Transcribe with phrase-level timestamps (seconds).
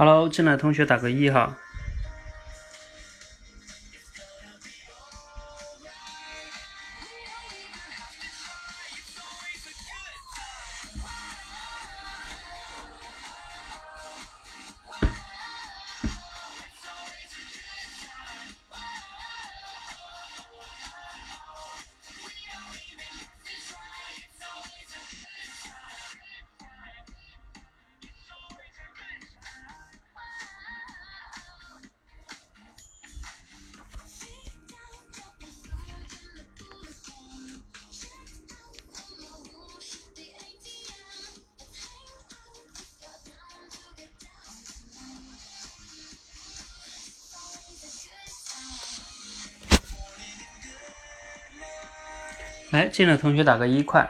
[0.00, 1.54] Hello，进来同学打个一哈。
[53.00, 54.06] 进的同学打个一块。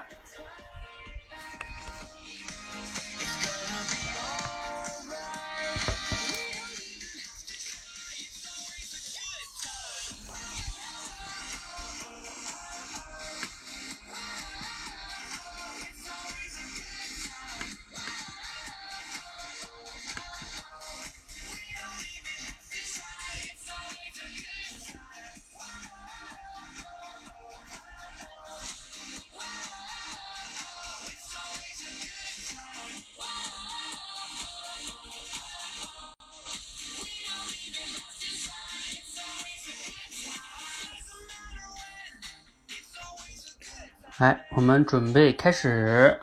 [44.70, 46.16] 我们准备开始。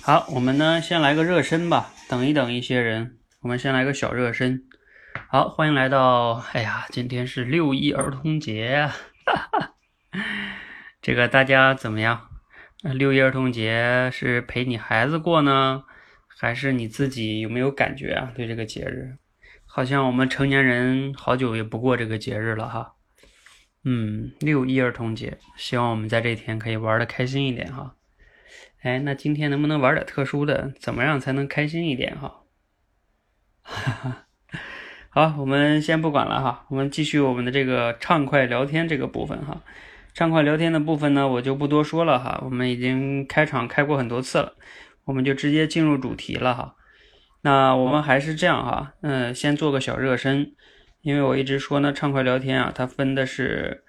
[0.00, 4.62] 好，我们呢先来个热身吧，等一等一些人，我们先来个小热身。
[5.28, 8.90] 好，欢迎来到，哎呀，今天是六一儿童节，
[9.26, 9.74] 哈哈。
[11.02, 12.27] 这个大家怎么样？
[12.82, 15.82] 六一儿童节是陪你孩子过呢，
[16.28, 18.32] 还是你自己有没有感觉啊？
[18.36, 19.16] 对这个节日，
[19.66, 22.94] 好像我们成年人好久也不过这个节日了哈。
[23.84, 27.96] 嗯，六一儿童节，希望我们在这天可以玩的开心一点哈。
[28.82, 30.72] 哎，那今天能不能玩点特殊的？
[30.78, 32.42] 怎么样才能开心一点哈？
[33.62, 34.26] 哈哈，
[35.10, 39.64] 好，我们先不管了哈，我们继续我们的这个畅快聊天这个部分哈。
[40.18, 42.40] 畅快聊天的部分呢，我就不多说了哈。
[42.44, 44.52] 我们已经开场开过很多次了，
[45.04, 46.74] 我们就直接进入主题了哈。
[47.42, 50.56] 那我们还是这样哈，嗯，先做个小热身，
[51.02, 53.84] 因为我一直说呢，畅快聊天啊，它分的是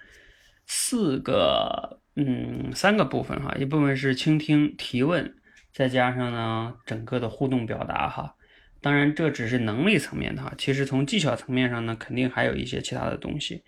[0.67, 3.56] 四个，嗯，三个部分哈。
[3.57, 5.34] 一部分是倾听、提问，
[5.73, 8.35] 再加上呢整个的互动表达哈。
[8.81, 13.63] 当然这只是能力层面的哈，其实从技巧层面上呢，肯定还有一些其他的东西。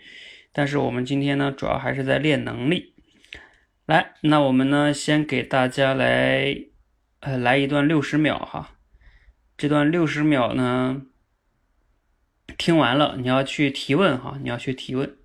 [0.53, 2.95] 但是我们今天呢，主要还是在练能力。
[3.85, 6.55] 来，那我们呢，先给大家来，
[7.21, 8.71] 呃，来一段六十秒哈。
[9.57, 11.03] 这段六十秒呢，
[12.57, 15.17] 听完了，你要去提问哈，你要去提问。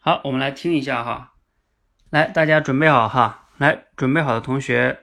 [0.00, 1.34] 好，我们来听一下哈。
[2.10, 3.48] 来，大家准备好哈。
[3.58, 5.00] 来，准备好的同学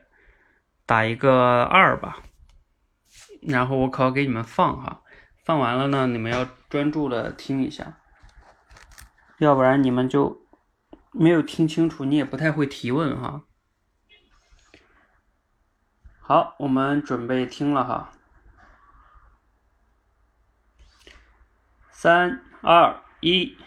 [0.86, 2.24] 打一个二吧。
[3.42, 5.02] 然后我可要给你们放哈，
[5.44, 8.00] 放完了呢，你们要专注的听一下。
[9.40, 10.46] 要不然你们就
[11.12, 13.44] 没有听清楚，你也不太会提问哈。
[16.20, 18.12] 好，我们准备听了哈。
[21.92, 23.58] 三二一。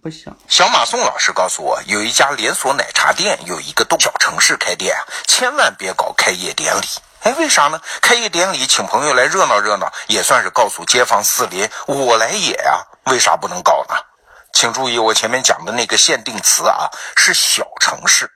[0.00, 0.08] 不
[0.48, 6.86] 小马宋老师告诉我，有一家连锁奶茶店有一个洞小城市开店啊，千万别搞开业典礼。
[7.22, 7.80] 哎，为啥呢？
[8.00, 12.86] 开业典礼请朋友来热闹热闹，也算是告诉街坊四邻我来也呀。
[13.06, 13.96] 为啥不能搞呢？
[14.52, 18.30] 请注意我前面讲的那个限定词啊，是小城市。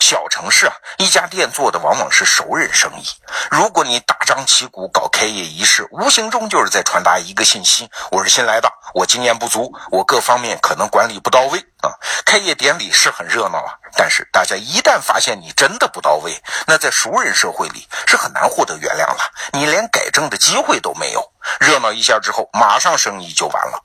[0.00, 3.04] 小城市啊，一家店做的往往是熟人生意。
[3.50, 11.92] 如果你大张旗鼓搞开业仪式，无形中就是在传达一个信息：我是新来的，我经验不足，我各方面可能管理不到位啊。
[12.24, 19.20] 开业典礼是很热闹啊，但是大家一旦发现你真的不到位，那在熟人社会里是很难获得原谅了，
[19.52, 21.32] 你连改正的机会都没有。
[21.60, 23.82] 热闹一下之后，马上生意就完了。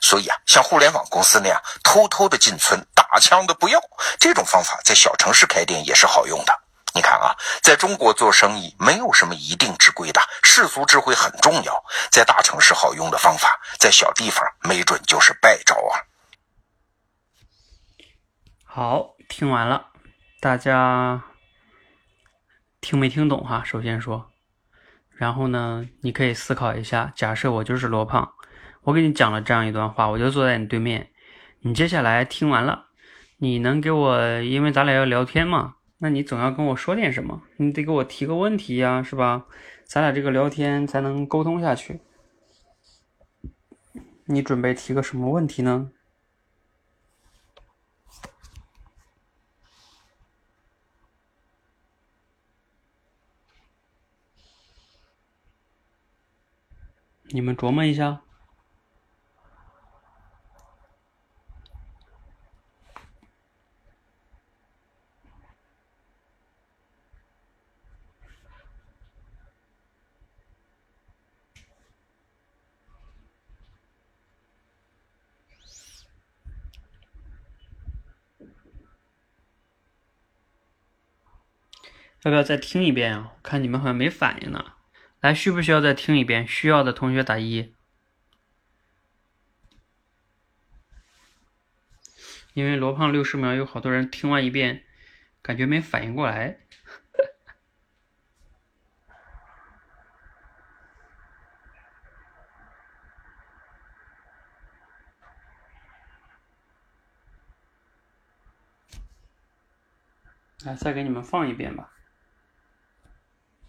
[0.00, 2.78] 所以啊，像互联网公司那样偷偷的进村
[3.14, 3.80] 打枪的不要，
[4.18, 6.52] 这种方法在小城市开店也是好用的。
[6.96, 11.84] 你看啊，在中国做生意没有什么一定之规的，世俗智慧很重要。
[12.10, 15.94] 在大城市好用的方法，在小地方没准就是败招啊。
[18.64, 19.90] 好，听完了，
[20.40, 21.22] 大家
[22.80, 23.62] 听没听懂哈？
[23.64, 24.28] 首先说，
[25.12, 28.32] 然后呢，你可以思考一下，假设我就是罗胖，
[28.82, 31.12] 我给你讲了这样一段话，我就坐在你对面，
[31.60, 32.86] 你接下来听完了，
[33.44, 39.44] 你能给我，因为咱俩要聊天嘛，那你总要跟我说点什么，你得给我提个问题呀，是吧？
[39.84, 42.00] 咱俩这个聊天才能沟通下去。
[44.24, 45.90] 你准备提个什么问题呢？
[57.24, 58.22] 你们琢磨一下。
[82.24, 83.34] 要不要再听一遍啊？
[83.42, 84.72] 看你们好像没反应呢。
[85.20, 86.48] 来，需不需要再听一遍？
[86.48, 87.74] 需要的同学打一。
[92.54, 94.84] 因为罗胖六十秒，有好多人听完一遍，
[95.42, 96.60] 感觉没反应过来。
[110.64, 111.93] 来，再给你们放一遍吧。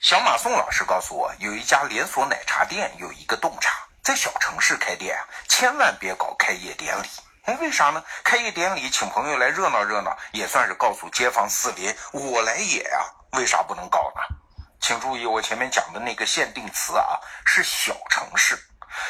[0.06, 3.72] 小马宋老师告诉我，有一家连锁奶茶店有一个洞察，
[4.04, 7.10] 在小城市开店啊，千万别搞开业典礼。
[7.46, 8.04] 哎，为啥呢？
[8.24, 13.00] 开业典礼请朋友来热闹热闹，也算是告诉街坊四邻我来也呀。
[13.32, 14.22] 为啥不能搞呢？
[14.80, 18.56] 请注意我前面讲的那个限定词啊，是小城市。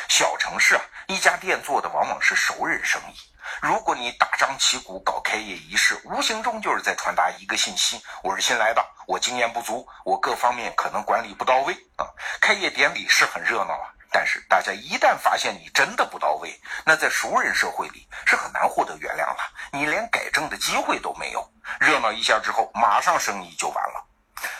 [0.08, 3.16] 小城市啊，一家店做的往往是熟人生意。
[3.62, 12.10] 如果你大张旗鼓搞开业仪式，无形中就是在传达一个信息：我是新来的，我经验不足，我各方面可能管理不到位啊。
[12.42, 19.38] 开业典礼是很热闹啊，但是大家一旦发现你真的不到位，那在熟人社会里是很难获得原谅了，
[19.72, 21.48] 你连改正的机会都没有。
[21.80, 24.04] 热闹一下之后，马上生意就完了。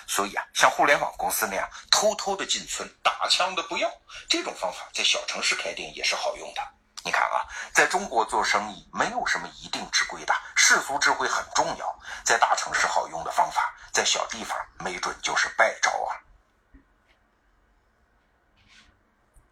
[0.08, 3.92] 所以啊，像互联网公司那样偷偷的进村打枪的不要，
[4.30, 6.62] 这种方法在小城市开店也是好用的。
[7.04, 12.00] 你看啊，在中国做生意没有什么一定之规的，世俗智慧很重要。
[12.24, 16.18] 在大城市好用的方法，在小地方没准就是败招啊！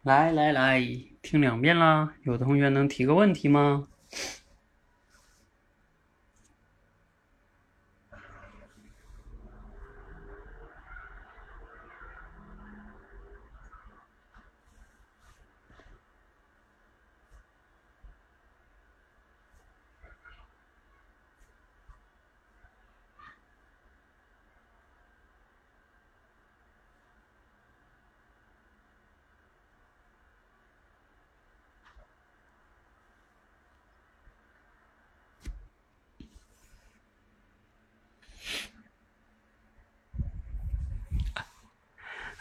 [0.02, 0.80] 来来来，
[1.22, 3.86] 听两遍啦，有同学能提个问题吗？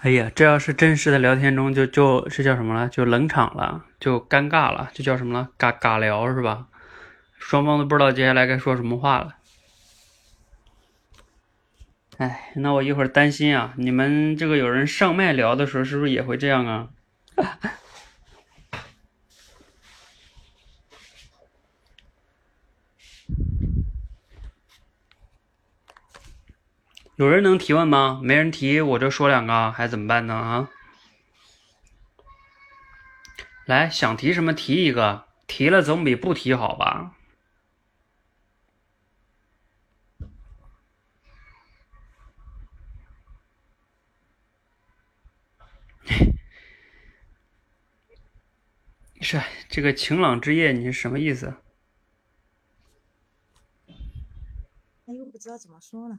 [0.04, 2.90] 哎呀，这要是真实的聊天中，就就这叫什么了？
[2.90, 5.50] 就冷场了，就尴尬了，就叫什么了？
[5.58, 6.68] 尬尬聊是吧？
[7.40, 9.36] 双方都不知道接下来该说什么话了。
[12.18, 16.90] 哎，那我一会儿担心啊，你们这个有人上麦聊的时候，是不是也会这样啊？
[27.16, 28.20] 有人能提问吗？
[28.24, 30.34] 没人提，我就说两个，还怎么办呢？
[30.34, 30.70] 啊，
[33.66, 37.16] 来，想提什么提一个，提了总比不提好吧？
[49.22, 49.40] 是
[49.70, 51.54] 这个晴朗之夜，你是什么意思？
[55.06, 56.18] 哎，又不知道怎么说了。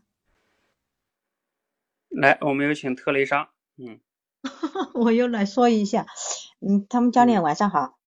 [2.16, 3.50] 来，我们有请特蕾莎。
[3.76, 3.98] 嗯，
[4.94, 6.06] 我又来说一下，
[6.60, 7.98] 嗯，他们教练晚上好。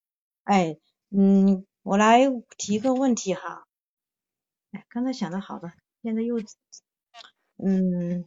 [0.44, 0.78] 哎，
[1.10, 2.22] 嗯，我来
[2.58, 3.68] 提个问题哈。
[4.72, 6.40] 哎，刚才想的好的，现在又，
[7.58, 8.26] 嗯，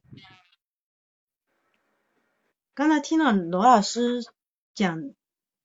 [2.74, 4.22] 刚才听了罗老师
[4.74, 5.14] 讲，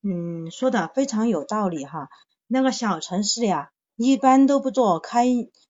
[0.00, 2.08] 嗯，说的非常有道理哈。
[2.46, 5.26] 那个小城市呀，一般都不做开，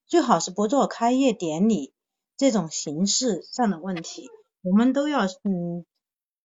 [0.07, 1.93] 最好是不做开业典礼
[2.37, 4.31] 这种形式上的问题。
[4.63, 5.85] 我们都要嗯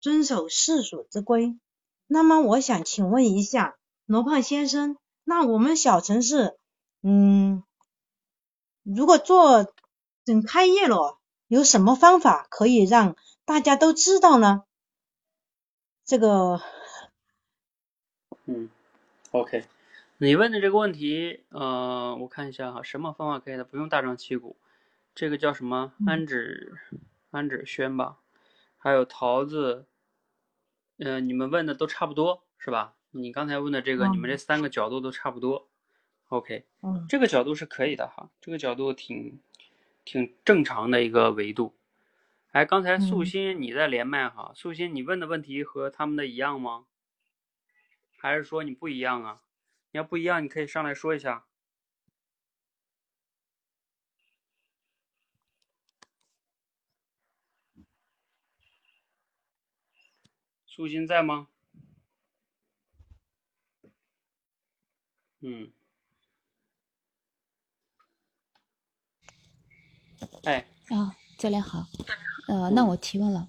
[0.01, 1.59] 遵守世俗之规。
[2.07, 3.77] 那么我想请问一下
[4.07, 6.59] 罗胖先生，那我们小城市
[7.03, 7.63] 嗯
[8.83, 9.73] 如果做
[10.25, 14.65] 等开业了，有什么方法可以让大家都知道呢？
[16.05, 16.63] 这个，
[18.47, 18.71] 嗯
[19.31, 19.65] ，OK，
[20.17, 23.65] 你问的这个问题，呃，我看一下哈，什么方法可以的？
[23.65, 24.57] 不用大张旗鼓，
[25.19, 25.93] 这个叫什么？
[26.07, 26.79] 安芷，
[27.33, 28.19] 安芷轩吧，
[28.77, 29.85] 还有桃子，
[30.99, 32.95] 嗯，你们问的都差不多是吧？
[33.11, 35.69] 你刚才问的这个，你们这三个角度都差不多
[36.29, 39.41] ，OK，嗯，这个角度是可以的哈，这个角度挺
[40.05, 41.75] 挺正常的一个维度。
[42.53, 46.85] 哎，刚才素心你在连麦哈，素心你问的问题和他们的一样吗？
[48.17, 49.41] 还是说你不一样啊？
[49.91, 51.47] 你要不一样，你可以上来说一下。
[60.79, 61.49] 素心在吗？
[65.41, 65.73] 嗯。
[70.45, 70.65] 哎。
[70.91, 71.85] 啊，教练好。
[72.47, 73.49] 呃，那我提问了。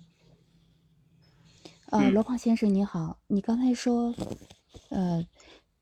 [1.91, 4.11] 呃，罗胖先生你好，你刚才说，
[4.89, 5.23] 呃，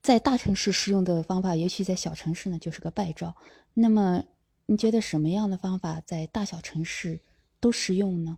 [0.01, 3.33] 在大城市使用的方法，也许在小城市呢，就是个败招。
[3.73, 4.25] 那么，
[4.65, 7.21] 你觉得什么样的方法在大小城市
[7.61, 8.37] 都适用呢？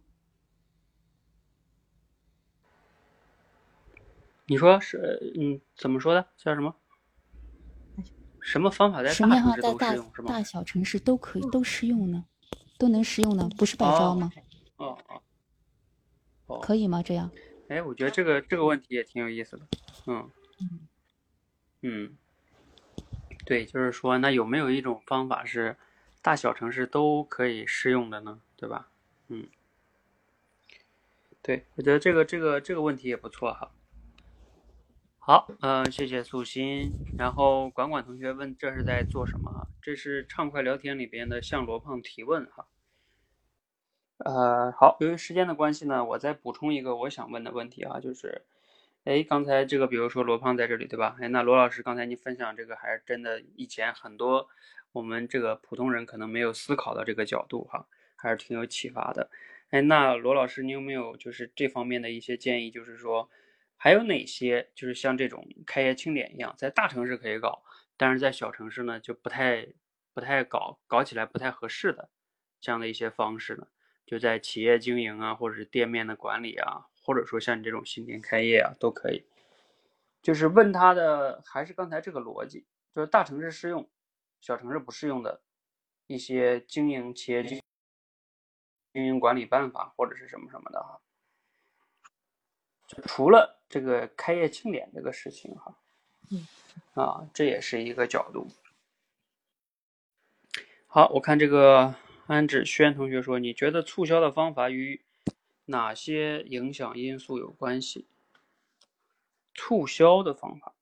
[4.49, 6.25] 你说是，嗯，怎么说的？
[6.35, 6.75] 叫什么？
[8.41, 10.11] 什么方法在大城市都适用？
[10.15, 10.27] 是吗？
[10.27, 12.25] 大小城市都可以都适用呢？
[12.79, 13.47] 都能适用呢？
[13.55, 14.31] 不是百招吗？
[14.77, 14.97] 哦
[16.47, 17.03] 哦，可以吗？
[17.03, 17.29] 这样？
[17.67, 19.67] 哎，我觉得这个这个问题也挺有意思的。
[20.07, 20.31] 嗯
[21.83, 22.17] 嗯，
[23.45, 25.77] 对，就是说，那有没有一种方法是
[26.23, 28.41] 大小城市都可以适用的呢？
[28.57, 28.89] 对吧？
[29.27, 29.47] 嗯，
[31.43, 33.71] 对，我觉得这个这个这个问题也不错哈。
[35.29, 36.91] 好，嗯，谢谢素心。
[37.15, 39.67] 然后管管同学问这是在做什么？
[39.79, 42.65] 这是畅快聊天里边的向罗胖提问哈。
[44.17, 48.41] 呃，好，由于时间的关系呢，我再补充一个我想问的问题啊，就是，
[49.03, 51.15] 哎，刚才这个，比如说罗胖在这里，对吧？
[51.21, 54.50] 哎，那罗老师刚才你分享这个，还是真的，以前很多
[54.93, 59.29] 我们这个普通人可能没有思考的这个角度哈，还是挺有启发的。
[59.69, 62.71] 哎，那罗老师，你有没有就是这方面的一些建议？
[62.71, 63.29] 就是说，
[63.81, 67.63] 还有哪些就是像这种开业庆典一样，在大城市可以搞，
[67.95, 69.65] 但是在小城市呢就不太
[70.13, 72.09] 不太搞，搞起来不太合适的
[72.59, 73.67] 这样的一些方式呢？
[74.05, 79.25] 就在企业经营啊，或者是店面的管理啊，或者说像你这种新店开业啊，都可以。
[80.21, 83.89] 就是问他的还是刚才这个逻辑，就是大城市适用，
[84.41, 85.41] 小城市不适用的
[86.07, 87.62] 一些经营企业经
[88.91, 91.00] 经营管理办法或者是什么什么的哈。
[92.89, 95.74] 就除了这个开业庆典这个事情哈，
[96.31, 96.46] 嗯，
[96.96, 98.50] 啊，这也是一个角度。
[100.88, 101.96] 好，我看这个。
[102.29, 105.01] 安芷轩同学说：“你觉得促销的方法与
[105.65, 108.05] 哪些影响因素有关系？
[109.55, 110.75] 促销的方法，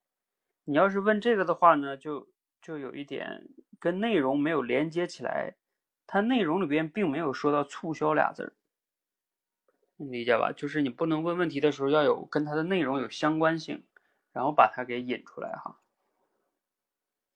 [0.66, 2.28] 你要是问这个的话呢，就
[2.62, 3.48] 就有一点
[3.80, 5.56] 跟内容没有连接起来，
[6.06, 8.52] 它内容里边并没有说到促销俩字儿，
[9.98, 10.52] 你理解吧？
[10.52, 13.84] 就是你不能问问题的时候要有跟它的内容有相关性，
[14.32, 15.80] 然后把它给引出来哈。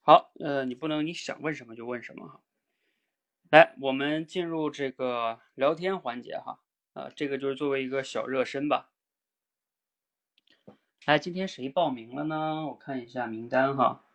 [0.01, 2.39] 好，呃，你不能你想问什么就问什么哈。”
[3.51, 6.59] 来，我们进入这个聊天环节哈，
[6.93, 8.89] 啊，这个就是作为一个小热身吧。
[11.05, 12.67] 来，今天谁报名了呢？
[12.67, 14.05] 我看一下名单哈，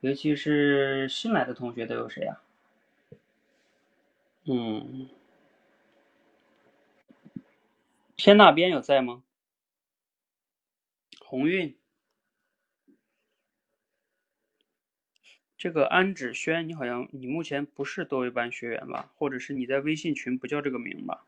[0.00, 2.42] 尤其是新来的同学都有谁啊？
[4.44, 5.08] 嗯，
[8.20, 9.24] 天那边有在吗？
[11.24, 11.74] 鸿运。
[15.56, 19.10] 这个安芷轩，你好像你目前不是多维班学员吧？
[19.16, 21.26] 或者是你在微信群不叫这个名吧？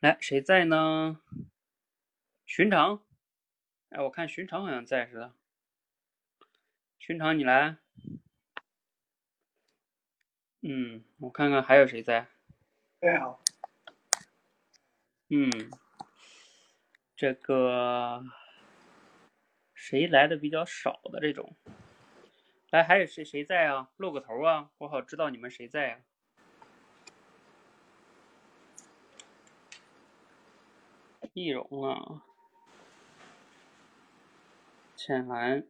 [0.00, 1.18] 来，谁在呢？
[2.44, 3.02] 寻常，
[3.88, 5.32] 哎，我看寻常好像在似的。
[6.98, 7.78] 寻常，你来。
[10.60, 12.28] 嗯，我看看还有谁在。
[13.00, 13.42] 你好。
[15.30, 15.50] 嗯，
[17.16, 18.22] 这个。
[19.74, 21.56] 谁来的比较少的这种？
[22.68, 23.88] 来，还有谁谁在啊？
[23.96, 25.98] 露个头啊，我好知道你们谁在啊。
[31.32, 32.22] 易容啊，
[34.94, 35.64] 浅蓝，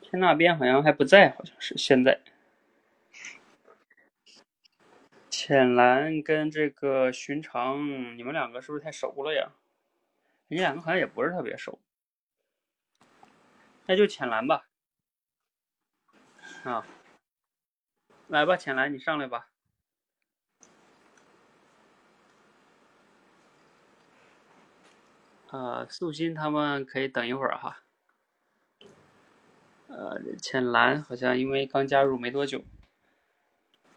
[0.00, 2.20] 天那边好像还不在，好像是现在。
[5.46, 9.50] 浅蓝跟这个寻常，你们两个是不是太熟了呀？
[10.48, 11.78] 你两个好像也不是特别熟。
[13.84, 14.66] 那就浅蓝吧。
[16.62, 16.86] 啊，
[18.28, 19.50] 来吧，浅蓝，你上来吧。
[25.50, 27.82] 呃，素心他们可以等一会儿哈。
[29.88, 32.64] 呃，浅蓝好像因为刚加入没多久，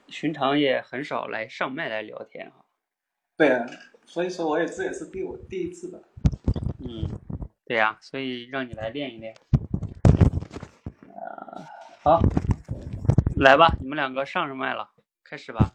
[0.08, 2.66] 寻常也很少来上麦来聊天啊。
[3.36, 3.66] 对啊，
[4.06, 6.02] 所以说我也这也是第我第一次的。
[6.80, 7.08] 嗯，
[7.66, 9.36] 对呀，所以让你来练一练。
[11.14, 11.66] 呃，
[12.02, 12.20] 好，
[13.36, 14.90] 来吧，你们两个上上麦了，
[15.24, 15.72] 开始吧。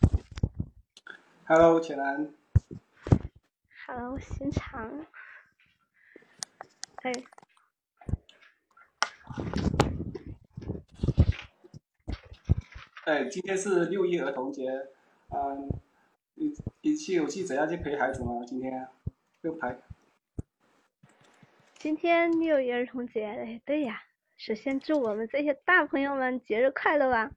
[1.45, 2.33] Hello，浅蓝
[3.87, 5.07] ，Hello，寻常。
[7.03, 7.13] 哎，
[13.05, 14.71] 哎，今天是六一儿童节，
[15.31, 15.69] 嗯，
[16.35, 18.45] 你你去有去怎样去陪孩子吗？
[18.47, 18.87] 今天
[19.41, 19.77] 又陪？
[21.81, 24.01] 今天六一儿童节，哎，对呀。
[24.37, 27.33] 首先祝我们这些大朋友们节日快乐吧。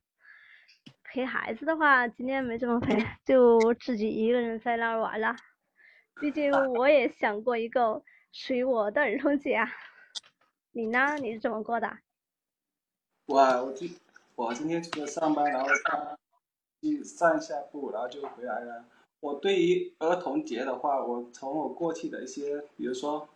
[1.03, 5.35] 陪孩子的话，今天没怎么陪，就自己一个人在那儿玩了。
[6.21, 9.67] 毕竟 我也想过一个属于我的儿童节啊。
[10.73, 11.15] 你呢？
[11.19, 11.97] 你是怎么过的？
[13.25, 13.95] 我啊我今
[14.35, 16.17] 我今天除了上班，然后上
[16.81, 18.85] 去散一下步，然后就回来了。
[19.21, 23.27] 我对于儿童节的话，我从我过去的一些，比如说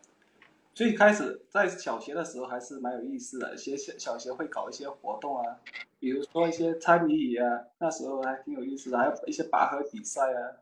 [0.73, 5.59] 最开始在小学的时候还是蛮有意思的，一些小小学会搞一些活动啊，
[5.99, 10.59] 比如说一些猜谜语啊，那时候还挺有意思的，还有一些拔河比赛啊，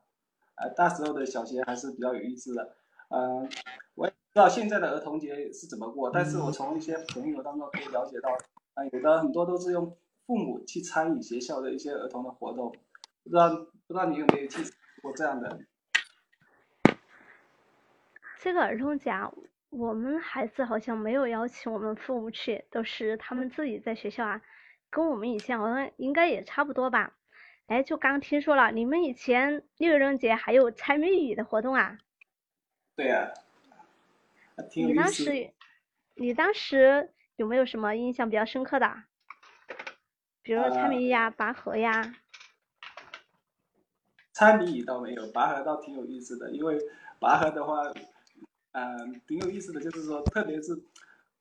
[0.55, 2.75] 啊，那时候的小学还是比较有意思的。
[3.09, 3.49] 嗯、
[3.95, 8.29] 我也不知道现在的儿童节是怎么过，但是我从一些朋友当中可以了解到，
[8.75, 9.95] 啊，有的很多都是用
[10.27, 12.69] 父母去参与学校的一些儿童的活动，
[13.23, 13.49] 不知道
[13.87, 14.61] 不知道你有没有去
[15.01, 15.61] 过这样的？
[18.37, 19.31] 这个儿童节啊，
[19.69, 24.41] 我们孩子好像没有邀请我们父母去，都是他们自己在学校啊，
[24.89, 27.15] 跟我们以前好像应该也差不多吧。
[27.67, 31.97] 哎，就刚听说了，你们以前六一儿童节还有猜谜语的活动啊？
[32.97, 33.31] 对呀、
[34.75, 35.07] 你当。
[35.07, 35.53] 时，
[36.15, 39.03] 你当时有没有什么印象比较深刻的？
[40.47, 42.15] 比如说猜呃谜语呀、拔河呀。
[44.31, 46.79] 猜谜语倒没有，拔河倒挺有意思的，因为
[47.19, 47.83] 拔河的话，
[48.71, 50.79] 嗯、挺有意思的，就是说，特别是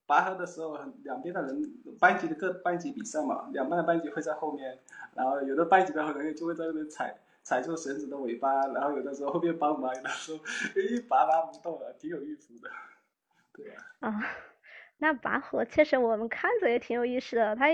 [0.06, 4.76] 拔河的时候，两边的人班级的各班级比赛嘛，两班的班级会在后面，
[5.14, 10.42] 然后有的班级的人就会在那边踩踩住绳子的尾巴，然后有的时候后面帮忙，有的时候
[10.82, 12.68] 一拔拔不动了，挺有意思的。
[13.52, 14.20] 对呀、啊，
[14.98, 17.66] 那拔河确实我们看着也挺有意思的，它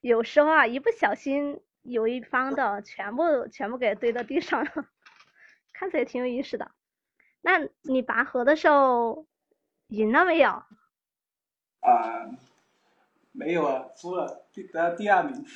[0.00, 4.70] 有时候啊一不小心有一方的全部全部给堆到地上了，
[5.72, 6.70] 看着也挺有意思的。
[7.40, 9.26] 那你拔河的时候
[9.88, 10.48] 赢了没有？
[11.80, 12.30] 啊、
[13.32, 15.46] 没有啊，输了，第得第二名。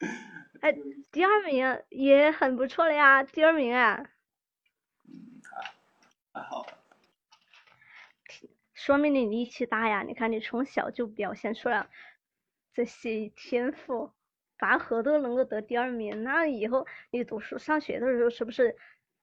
[0.60, 0.74] 哎
[1.12, 4.04] 第二名也很不错了呀，第二名啊，
[6.32, 6.66] 还好。
[8.86, 10.04] 说明你力气大呀！
[10.06, 11.88] 你看你从小就表现出了
[12.72, 14.12] 这些天赋，
[14.60, 18.76] 拔河都能够得第二名，那以后你读书上学的时候是不是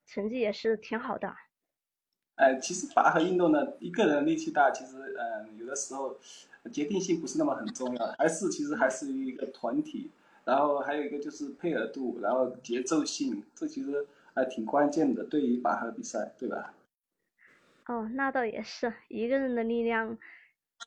[0.06, 1.34] 成绩也是挺好的？
[2.36, 6.18] 呃，其实拔河运动呢，一个人力气大，其实呃有的时候
[6.70, 10.12] 决定性不是那么很重要，还是其实还是一个团体，
[10.44, 16.74] 然后还有一个就是配合度，然后节奏性，这其实还挺关键的，对于拔河比赛，对吧？
[17.86, 20.18] 哦，那倒也是，一个人的力量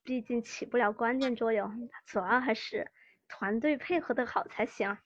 [0.02, 2.90] 毕竟起不了关键作用，主要还是
[3.28, 4.96] 团队配合的好才行。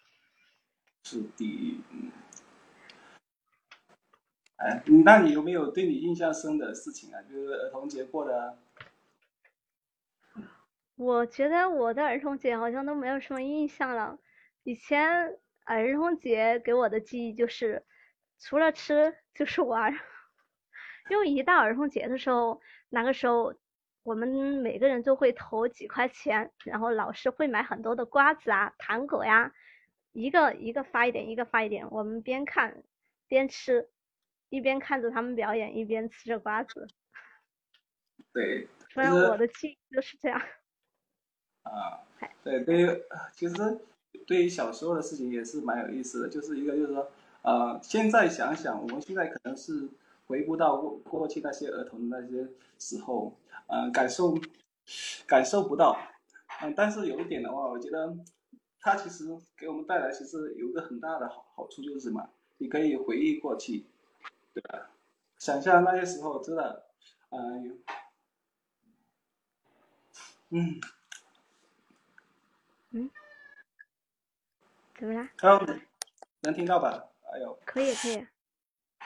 [1.04, 2.12] 是的，嗯。
[4.56, 7.22] 哎，那你有没有对你印象深的事情啊？
[7.22, 8.54] 就是儿童节过的啊，
[10.96, 14.18] 我觉得我的儿童节好像都没有什么印象了。
[14.62, 17.84] 以前儿童节给我的记忆就是，
[18.38, 19.98] 除了吃就是玩儿。
[21.10, 23.54] 因为一到儿童节的时候，那个时候
[24.04, 29.52] 我们每个人都会投几块钱，然后老师会买很多的瓜子啊、糖果呀，
[30.12, 32.82] 一个一个发一点，一个发一点，我们边看
[33.26, 33.90] 边吃，
[34.48, 36.86] 一边看着他们表演，一边吃着瓜子。
[38.32, 40.40] 对， 反正我的记忆就是这样。
[41.62, 42.00] 啊，
[42.44, 43.54] 对，对于其实
[44.26, 47.10] 对于小时候的事情也是蛮有意思的，就是一个就是说，
[47.42, 49.88] 呃，现在想想，我们现在可能是
[50.30, 54.38] 回不到过过去那些儿童的那些时候，呃，感受
[55.26, 55.98] 感受不到，
[56.62, 58.16] 嗯、但是有一点的话，我觉得
[58.78, 59.24] 它其实
[59.56, 63.84] 给我们带来其实有一个很大的好好处就是什么，你可以回忆过去，
[64.54, 64.90] 对吧？
[65.36, 66.86] 想象那些时候真的，
[67.30, 67.74] 嗯、有，
[70.50, 70.80] 嗯。
[74.96, 75.28] 怎么了？
[75.42, 75.66] 哦，
[76.42, 77.08] 能听到吧？
[77.32, 78.16] 哎呦，可以可以，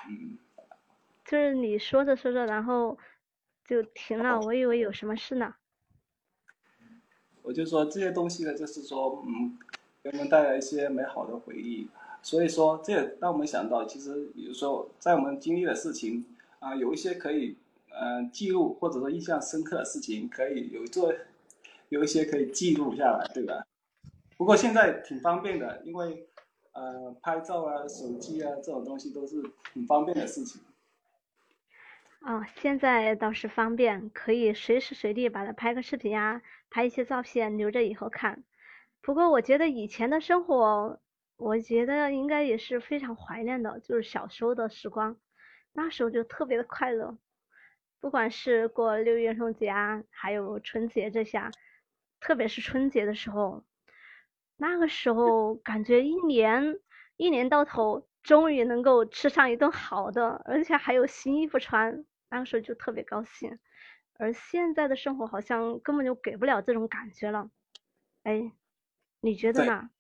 [0.09, 0.39] 嗯，
[1.35, 2.97] 就是你说着说着，然后
[3.67, 5.53] 就停了，我以为有什么事呢。
[7.43, 9.59] 我就说这些东西呢，就是说，嗯，
[10.01, 11.89] 给我们带来一些美好的回忆。
[12.23, 16.25] 所以说，这也让我们想到，其实有时候在我们经历的事情
[16.61, 17.57] 啊、有一些可以
[17.91, 21.13] 嗯、呃记录或者说印象深刻的事情，可以有做
[21.89, 23.67] 有一些可以记录下来，对吧？
[24.37, 26.29] 不过现在挺方便的，因为
[26.75, 29.43] 呃拍照啊、手机啊这种东西都是
[29.73, 30.63] 很方便的事情。
[32.27, 38.45] 哦，现在倒是方便，可以随时随地把它拍个视频啊，拍一些照片留着以后看。
[39.03, 41.01] 不过我觉得以前的生活，
[41.37, 45.19] 我觉得应该也是非常怀念的，就是小时候的时光，
[45.75, 47.19] 那时候就特别的快乐。
[48.01, 51.51] 不管是过六一儿童节啊，还有春节这些，
[52.21, 53.65] 特别是春节的时候，
[54.57, 56.79] 那个时候感觉一年
[57.19, 63.59] 一年到头，终于能够吃上一顿好的，而且还有新衣服穿，那个时候就特别高兴。
[64.17, 67.51] 而现在的生活好像根本就给不了这种感觉了。
[68.23, 68.53] 哎，
[69.21, 69.91] 你觉得呢？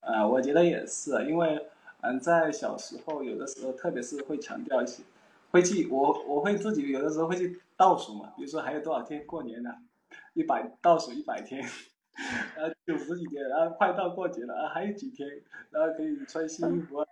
[0.00, 1.68] 呃，我觉得也是，因为
[2.00, 5.02] 嗯，在小时候有的时候，特别是会强调一些，
[5.50, 9.70] 会去我我会自己有的时候会去倒数嘛，比如说还有多少天过年呢？
[10.34, 11.62] 一百倒数一百天，
[12.56, 15.28] 然后九十几天，然后快到过节了啊，还有几天，
[15.70, 17.06] 然后可以穿新衣服啊。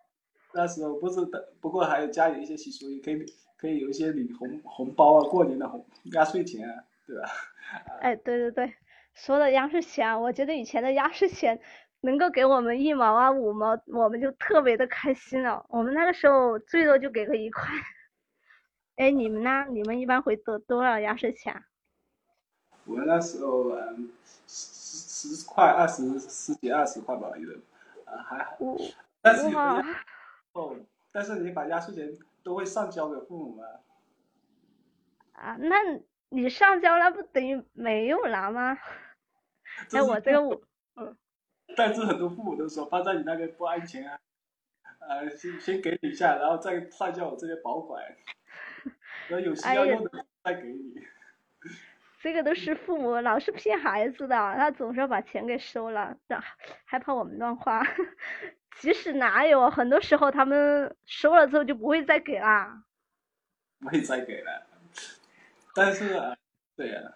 [0.53, 3.25] 那时候不是的，不过还有家里一些习俗，也可以
[3.63, 7.31] 可以有一些领红红包啊，过年的红压岁钱啊，对吧？
[8.01, 8.75] 哎，对对对，
[9.15, 11.61] 说到压岁钱啊，我觉得以前的压岁钱
[12.01, 15.65] 能够给我们一毛啊五毛，我们就特别的开心了。
[15.69, 17.71] 我们那个时候最多就给个一块。
[18.97, 19.65] 哎，你们呢？
[19.71, 21.63] 你们一般会得多少压岁钱啊？
[22.85, 24.11] 我们那时候嗯，
[24.49, 27.57] 十十块、二十、十几、二十块吧，有的，
[28.07, 28.57] 啊还好。
[28.59, 28.77] 哦，
[29.23, 29.37] 但
[31.25, 33.65] 是你把压岁钱都会上交给父母吗？
[35.33, 35.77] 啊，那
[36.29, 38.79] 你上交了不等于没有拿吗？
[39.91, 40.63] 那，我这个我，
[41.77, 44.19] 但是很多父母都说放在你那边不安全啊，
[45.01, 48.05] 呃，先先给你一下，然后再上交我这边保管，
[49.29, 50.95] 然后有需要用的再给你。
[52.21, 56.41] 这个都是父母老是骗孩子的，他总是把钱给收了，让
[56.85, 57.83] 害怕我们乱花。
[58.81, 62.85] 即使哪有，很多时候他们收了之后就不会再给啦。
[63.81, 64.67] 不会再给了。
[65.75, 66.37] 但是啊，
[66.77, 67.15] 对呀、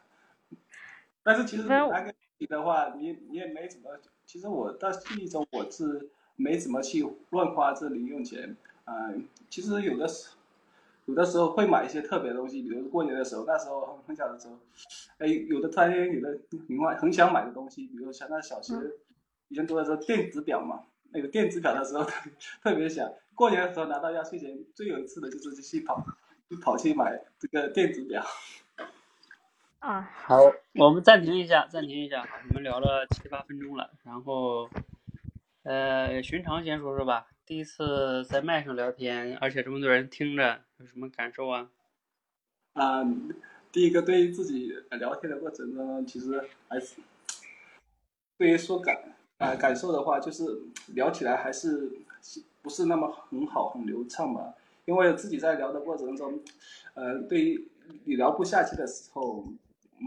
[1.23, 2.15] 但是其实那个
[2.49, 3.91] 的话，你你也没怎么，
[4.25, 9.13] 其实我到记忆中我是没怎么去乱花这零用钱啊、
[9.51, 10.37] 其实有的时
[11.07, 14.59] 有的时候会买一些特别的东西，比如过年的时候，那时候很很小的时候，
[15.19, 16.39] 哎，有的突然间有的
[16.69, 18.93] 另外很想买的东西，比如像那小学嗯
[19.49, 20.85] 以前读的时候电子表嘛，
[21.17, 22.31] 那个电子表的时候特
[22.63, 26.07] 特别想，过年的时候拿到压岁钱，最有一次的就是去跑
[26.51, 28.23] 就跑去买这个电子表。
[29.81, 30.37] 啊，好，
[30.75, 34.69] 我们暂停一下，暂停一下，我们聊了七八分钟了，然后，
[35.63, 41.71] 呃，寻常先说说吧，第一次在麦上聊天，而且这么多人听着，有什么感受啊？
[42.75, 43.03] 啊、
[43.73, 46.97] 第一个对于自己聊天的过程呢，其实还是
[48.37, 50.45] 对于说感啊、感受的话，就是
[50.95, 51.91] 聊起来还是
[52.63, 54.55] 不是那么很好很流畅吧。
[54.87, 56.41] 因为自己在聊的过程中，
[56.95, 57.69] 呃，对于
[58.05, 59.45] 你聊不下去的时候，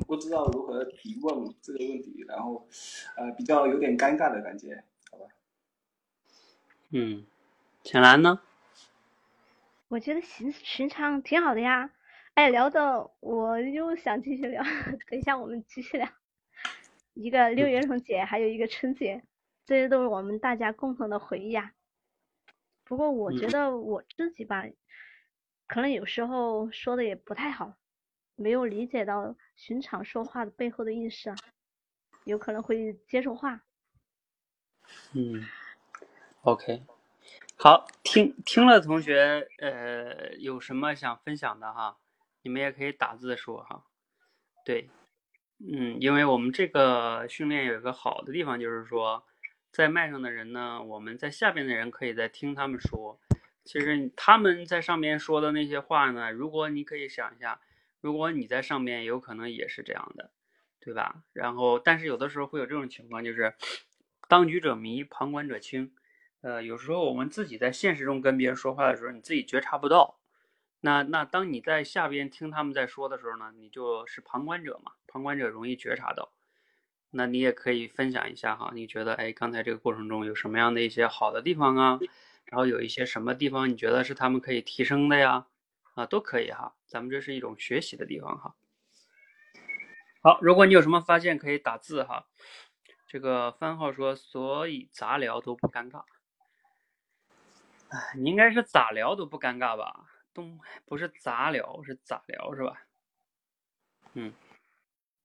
[0.07, 2.65] 不知道如何提问这个问题，然后
[3.17, 5.25] 呃比较有点尴尬的感觉，好吧？
[6.91, 7.25] 嗯，
[7.83, 8.39] 浅蓝呢？
[9.89, 11.91] 我觉得寻寻常挺好的呀。
[12.35, 14.63] 哎，聊的我又想继续聊，
[15.09, 16.07] 等一下我们继续聊。
[17.21, 19.21] 一个六一儿童节，还有一个春节，
[19.65, 21.73] 这些都是我们大家共同的回忆啊。
[22.85, 24.63] 不过我觉嗯得我自己吧，
[25.67, 27.73] 可能有时候说的也不太好，
[28.37, 31.35] 没有理解到寻常说话的背后的意思啊，
[32.23, 33.63] 有可能会接错话。
[35.13, 35.45] 嗯
[36.43, 36.83] ，OK，
[37.57, 41.97] 好，听听了同学，呃，有什么想分享的哈？
[42.43, 43.83] 你们也可以打字说哈。
[44.63, 44.89] 对，
[45.59, 49.25] 嗯，因为我们这个训练有一个好的地方，就是说，
[49.71, 53.19] 在麦上的人呢，我们在下边的人可以在听他们说。
[53.65, 57.59] 其实他们在上面说的那些话呢，如果你可以想一下，
[58.01, 60.31] 如果你在上面，有可能也是这样的，
[60.79, 61.23] 对吧？
[61.33, 63.53] 然后，但是有的时候会有这种情况，就是
[64.27, 65.91] 当局者迷，旁观者清。
[66.41, 70.18] 呃，有时候我们自己在现实中跟别人说话的时候，你自己觉察不到。
[70.81, 76.31] 那那当你在下边听他们在说的时候呢，你就是旁观者嘛，旁观者容易觉察到。
[77.11, 81.99] 那你也可以分享一下哈，你觉得哎，刚才这个过程中有什么样的一些好的地方啊？
[82.45, 85.47] 然后有一些什么地方你觉得是他们可以提升的呀？
[85.95, 88.55] 啊，都可以哈，咱们这是一种学习的地方哈。
[90.21, 92.27] 好，如果你有什么发现，可以打字哈。
[93.07, 96.03] 这个番号说，所以咋聊都不尴尬。
[97.89, 100.05] 哎，你应该是咋聊都不尴尬吧？
[100.85, 102.81] 不是杂聊，是咋聊是吧？
[104.13, 104.33] 嗯。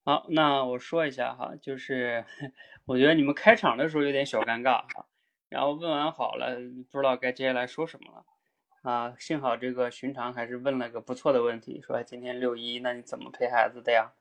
[0.04, 2.24] 好，那我说一下哈，就是
[2.84, 5.06] 我觉得你们开场的时候有点小尴尬哈，
[5.48, 6.56] 然后问完好了，
[6.90, 9.14] 不知道该接下来说什么了啊。
[9.18, 14.12] 幸好这个寻常还是问了个不错的问题，说今天六一，那你怎么陪孩子的呀？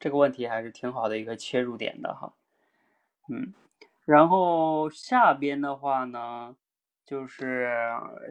[0.00, 2.34] 这个问题还是挺好的一个切入点的哈。
[3.28, 3.54] 嗯，
[4.04, 6.56] 然后下边的话呢，
[7.08, 7.72] 就是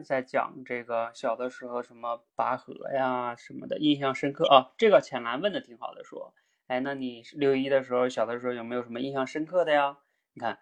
[0.04, 4.70] 在讲这个小的时候什么拔河呀什么的，印象深刻啊。
[4.78, 6.32] 这个浅蓝问的挺好的，说。
[6.68, 9.98] 哎，那你六一的时候，小的时候有没有什么印象深刻的呀？
[10.32, 10.60] 你看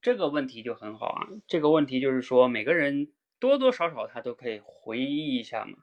[0.00, 1.28] 这个问题就很好啊。
[1.46, 5.76] 这个问题就是说，每个人多多少少他都可以回忆一下嘛，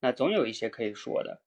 [0.00, 1.40] 那总有一些可以说的。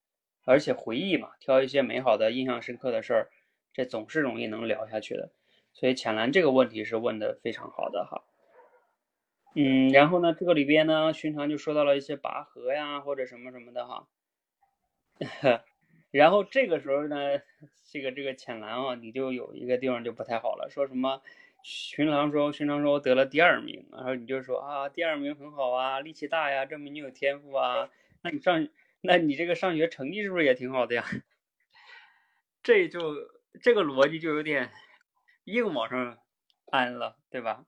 [0.46, 3.30] 而且回忆嘛，挑一些美好的、印象深刻的事儿，
[3.74, 5.34] 这总是容易能聊下去的。
[5.74, 8.24] 所以浅蓝这个问题是问的非常好的哈。
[9.56, 14.08] 嗯，然后呢，这个里边呢，寻常就说到了一些拔河呀，或者什么什么的哈。
[16.12, 17.18] 然后这个时候呢，
[17.92, 21.22] 这个这个浅蓝啊，你就有一个地方就不太好了，说什么？
[21.64, 27.90] 寻常说，寻常说我得了第二名，然后你就说啊，第二名很好啊，力气大呀，证明你有天赋啊。
[28.24, 28.68] 那你上，
[29.02, 31.04] 那你这个上学成绩是不是也挺好的呀？
[32.64, 33.16] 这就
[33.62, 34.72] 这个逻辑就有点
[35.46, 36.18] 硬往上
[36.68, 37.66] 安了，对吧？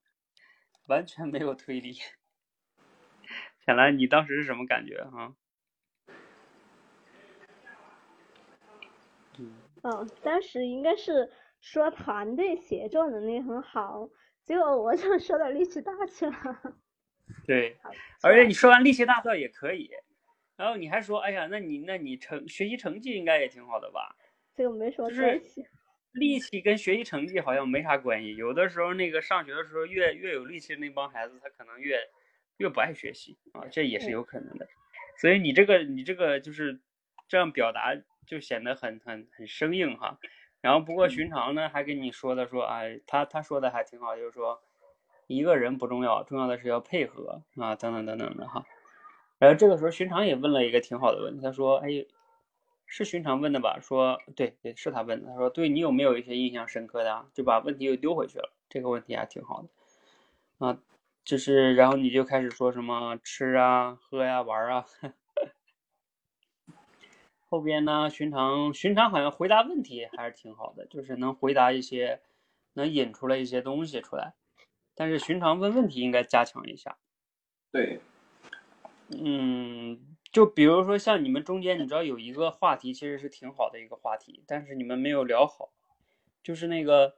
[0.88, 1.98] 完全没有推理。
[3.66, 5.34] 浅蓝，你当时是什么感觉啊？
[9.40, 14.10] 嗯，当时应该是说团队协作能力很好，
[14.44, 16.36] 结果我就说到力气大去了。
[17.46, 17.78] 对，
[18.22, 19.90] 而且你说完力气大倒也可以，
[20.56, 24.16] 然后你还说，哎呀，那你那你成学习成绩应该也挺好的吧？
[24.54, 25.66] 这个没什么关系。
[26.14, 32.00] 力气跟学习成绩好像没啥关系，有的时候那个上学的时候越越有力气那帮孩子，他可能越
[32.58, 34.68] 越不爱学习啊，这也是有可能的。
[35.18, 36.80] 所以你这个你这个就是
[37.28, 37.96] 这样表达。
[38.26, 40.18] 就显得很很很生硬哈，
[40.62, 44.64] 然后不过寻常呢还跟你说的说，哎，他他说的还挺好，就是说
[45.28, 48.66] 一个人不重要，重要的是要配合啊，等等等等的哈。
[49.40, 51.90] 然后这个时候寻常也问了一个挺好的问题，他说，哎，
[52.96, 53.80] 是寻常问的吧？
[53.82, 55.28] 说对对，是他问的。
[55.32, 57.26] 他说，对你有没有一些印象深刻的？
[57.34, 58.54] 就把问题又丢回去了。
[58.70, 59.70] 这个问题还挺好的
[60.60, 60.78] 啊，
[61.26, 64.86] 就是然后你就开始说什么吃啊、喝呀、玩啊。
[67.50, 68.12] 后边呢？
[68.12, 72.22] 寻常寻常好像回答问题还是挺好的，就是能回答一些，
[72.74, 74.36] 能引出来一些东西出来。
[74.94, 76.96] 但是寻常问问题应该加强一下。
[77.72, 78.00] 对，
[79.10, 85.70] 嗯，就比如说像你们中间，你知道有一个话题其实是挺好的一个话题，但是你们没有聊好。
[86.42, 87.16] 就是那个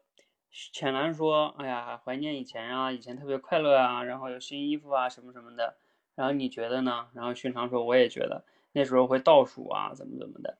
[0.51, 5.77] 浅蓝说：“哎呀，怀念以前啊，以前特别快乐啊，然后有新衣服啊什么什么的。”
[6.13, 7.07] 然后你觉得呢？
[7.13, 10.57] 然后寻常说：“我也觉得。”那时候会倒数啊，怎么怎么的，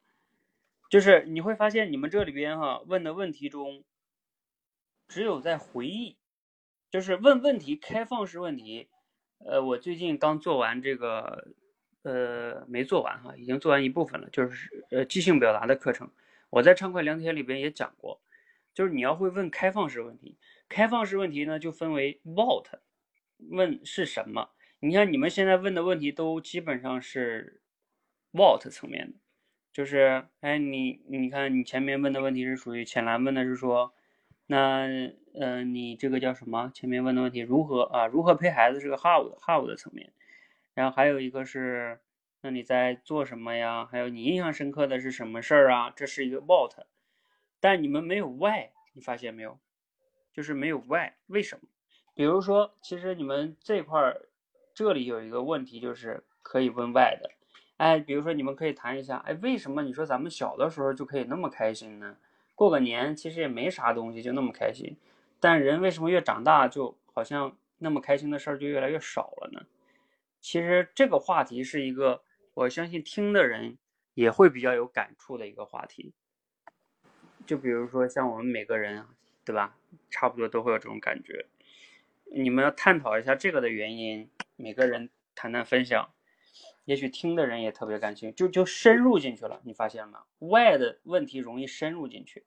[0.89, 3.83] 就是你会发现你们这里边哈问的问题中，
[5.09, 6.15] 只有在回忆，
[6.89, 8.87] 就是问问题开放式问题。
[9.39, 11.49] 呃，我最近刚做完这个，
[12.05, 16.09] 呃，没做完哈，已经做完一部分了，就是呃即兴表达的课程。
[16.49, 18.21] 我在畅快聊天里边也讲过，
[18.73, 20.37] 就是你要会问开放式问题，
[20.69, 22.67] 开放式问题呢就分为 what，
[23.49, 24.51] 问是什么。
[24.79, 27.61] 你看你们现在问的问题都基本上是。
[28.37, 29.17] What 层面的，
[29.71, 33.93] 就是哎，你你看，你前面问的问题是属于浅蓝问的是说，
[34.47, 34.89] 那
[35.33, 36.69] 呃，你这个叫什么？
[36.73, 38.07] 前面问的问题如何啊？
[38.07, 40.11] 如何陪孩子是个 how 的 how 的层面，
[40.75, 41.99] 然后还有一个是，
[42.41, 43.87] 那你在做什么呀？
[43.87, 45.91] 还有你印象深刻的是什么事儿啊？
[45.95, 46.85] 这是一个 what，
[47.59, 49.57] 但你们没有 why，你发现没有？
[50.31, 51.67] 就是没有 why，为什么？
[52.13, 54.27] 比如说，其实你们这块儿
[54.73, 57.31] 这里有一个问题，就是可以问 why 的。
[57.77, 62.17] 哎，比如说你们可以谈一下，哎，为什么你说咱们小的时候就可以那么开心呢？
[62.53, 64.95] 过个年其实也没啥东西，就那么开心。
[65.39, 69.65] 但人为什么越长大，就好像那么开心的事儿就越来越少了呢？
[70.45, 72.21] 其实这个话题是一个，
[72.53, 73.79] 我相信听的人
[74.13, 76.13] 也会比较有感触的一个话题。
[77.47, 79.07] 就比如说像我们每个人，
[79.43, 79.75] 对吧？
[80.11, 81.47] 差不多都会有这种感觉。
[82.25, 86.13] 你们要探讨一下这个的原因，每个人谈谈分享。
[86.83, 89.59] 也许听的人也特别感兴趣，就就深入进去了。
[89.63, 90.25] 你发现了吗？
[90.37, 92.45] 外的问题容易深入进去，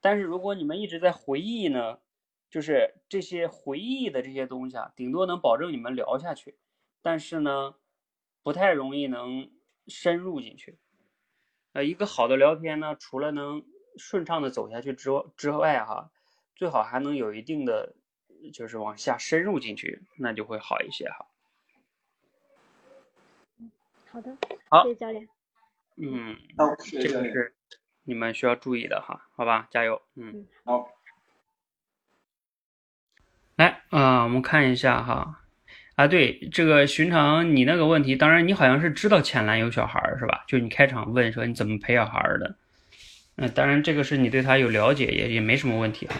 [0.00, 2.00] 但是如果你们一直在回忆呢，
[2.50, 6.56] 就是这些回忆的这些东西啊，顶多能保证你们聊下去，
[7.02, 7.74] 但是呢，
[8.42, 9.50] 不太容易能
[9.86, 10.78] 深入进去。
[11.72, 13.64] 呃，一个好的聊天呢，除了能
[13.96, 16.10] 顺畅的走下去之之外，哈，
[16.54, 17.94] 最好还能有一定的，
[18.52, 21.26] 就是往下深入进去，那就会好一些哈。
[24.10, 24.36] 好的，
[24.70, 25.28] 好谢谢教练。
[25.96, 27.32] 嗯，好，谢谢教练。
[27.32, 27.54] 这个是
[28.04, 30.46] 你们需要注意的哈，好吧，加油，嗯。
[30.64, 30.90] 好，
[33.56, 35.44] 来啊、我们看一下哈，
[35.96, 40.44] 啊，对，这个寻常你那个问题，当然你好像是知道浅蓝有小孩儿是吧？
[40.46, 42.54] 就你开场问说你怎么陪小孩儿的，
[43.36, 46.14] 嗯、当然这个是你对他有了解，也也没什么问题啊。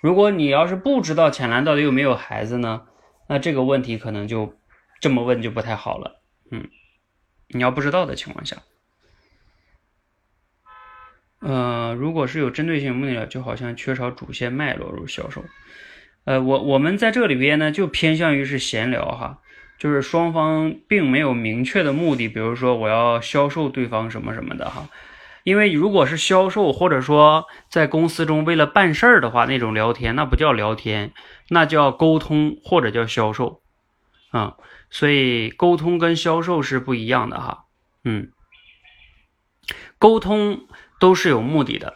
[0.00, 2.86] 如果你要是不知道浅蓝到底有没有孩子呢，
[3.28, 4.56] 那这个问题可能就
[5.00, 6.68] 这么问就不太好了，嗯，
[7.48, 8.56] 你要不知道的情况下。
[11.40, 15.44] 呃，如果是有针对性目的，就好像缺少主线脉络入销售。
[16.26, 19.38] 呃，我我们在这里边呢，就偏向于是闲聊哈，
[19.78, 24.88] 就是双方并没有明确的目的，比如说我要销售对方什么什么的哈。
[25.44, 31.12] 因为如果是销售，或者说在公司中为了办事儿的话，那种聊天那不叫聊天，
[31.48, 33.62] 那叫沟通或者叫销售
[34.30, 34.56] 啊、
[34.90, 37.66] 所以沟通跟销售是不一样的哈。
[38.02, 38.32] 嗯，
[39.98, 40.66] 沟通
[40.98, 41.94] 都是有目的的，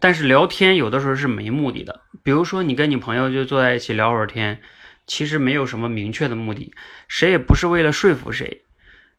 [0.00, 2.02] 但是聊天有的时候是没目的的。
[2.22, 4.60] 比如说你跟你朋友就坐在一起聊会儿天，
[5.06, 6.72] 其实没有什么明确的目的，
[7.08, 8.62] 谁也不是为了说服谁。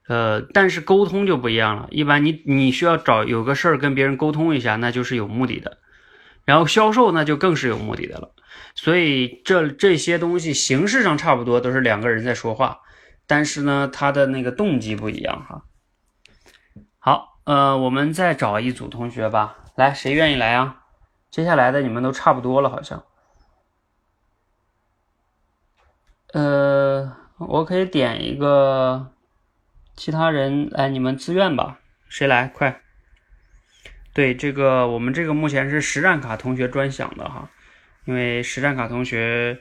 [0.08, 5.80] 呃，但是沟通就不一样了，一般你你需要找有个事儿跟别人沟通一下，那就是有目的的。
[6.46, 8.34] 然后销售那就更是有目的的了。
[8.74, 12.80] 所以这这些东西形式上差不多，都是两个人在说话，
[13.28, 15.64] 但是呢，他的那个动机不一样哈。
[17.00, 20.86] 好，呃，我们再找一组同学吧，来，谁愿意来啊？
[21.30, 23.04] 接下来的你们都差不多了，好像。
[26.34, 29.14] 呃，我可以点一个，
[29.96, 32.48] 其他人来，你们自愿吧，谁来？
[32.48, 32.82] 快！
[34.14, 37.48] 对，这个我们这个目前是实战卡同学专享的哈，
[38.06, 39.60] 因为实战卡同学，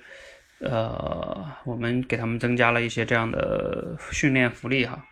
[0.61, 5.05] 呃，我们给他们增加了一些这样的训练福利哈。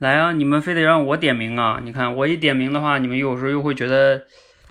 [0.00, 0.32] 来啊！
[0.32, 1.78] 你们非得让我点名啊？
[1.84, 4.24] 你看我一点名的话，你们有时候又会觉得，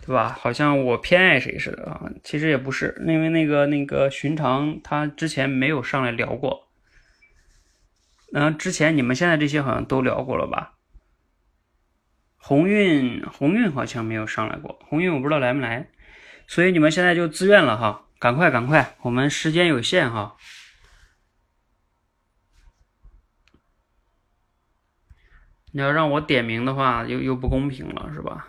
[0.04, 0.36] 对吧？
[0.40, 2.02] 好像我偏爱谁似的啊。
[2.24, 6.68] 其实也不是，因为那个那个寻常他之前没有上来聊过。
[8.34, 10.74] 嗯，之前你们现在这些好像都聊过了吧？
[12.38, 15.90] 鸿运鸿运好像没有上来过，鸿运我不知道来没来，
[16.48, 20.36] 所以你们现在就自愿了哈，赶快赶快，我们时间有限哈。
[25.72, 28.48] 你要让我点名的话，又又不公平了，是吧？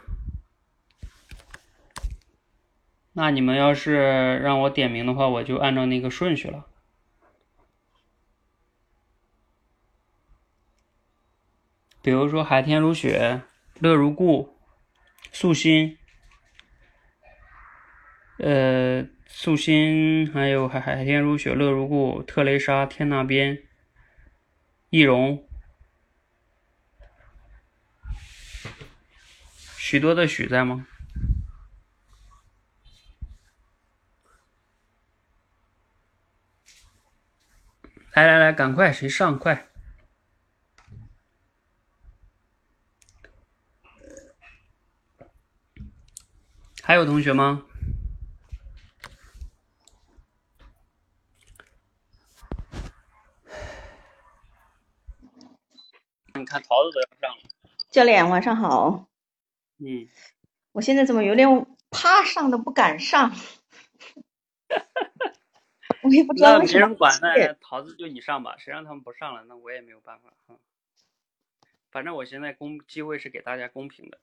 [3.12, 6.66] 那你们要是让我点名的话，我就按照那个顺序了。
[12.02, 13.42] 比如说海天如雪、
[13.80, 14.56] 乐如故、
[15.30, 15.98] 素心，
[18.38, 23.58] 呃，素心，还有海海天如雪、乐如故、特蕾莎、天那边、
[24.88, 25.46] 易容。
[29.90, 30.86] 许多的许在吗？
[38.14, 39.68] 来来来，赶快，谁上快？
[46.84, 47.64] 还有同学吗？
[56.34, 57.50] 你看桃子都要上了，
[57.90, 59.09] 教练，晚上好。
[59.80, 60.08] 嗯，
[60.72, 61.48] 我现在怎么有点
[61.90, 63.32] 怕上都不敢上？
[66.02, 66.80] 我也不知道那为什么。
[66.80, 70.32] 没人管，那桃子就你上吧，谁让他们不上了，那我也没有办法。
[70.48, 70.58] 嗯，
[71.90, 74.18] 反正我现在公机会是给大家公平的，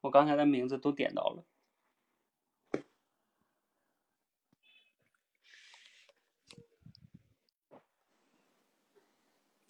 [0.00, 1.44] 我刚才的名字都点到了。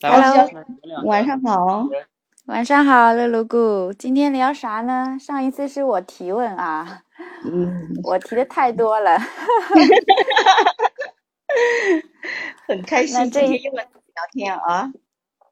[0.00, 0.34] 来吧
[1.04, 1.88] 晚上好。
[2.46, 5.16] 晚上好，乐卢姑，今天聊啥呢？
[5.20, 7.02] 上一次是我提问啊，
[7.44, 9.16] 嗯，我提的太多了。
[12.66, 13.92] 很开心那这一今天又来聊
[14.32, 14.90] 天啊。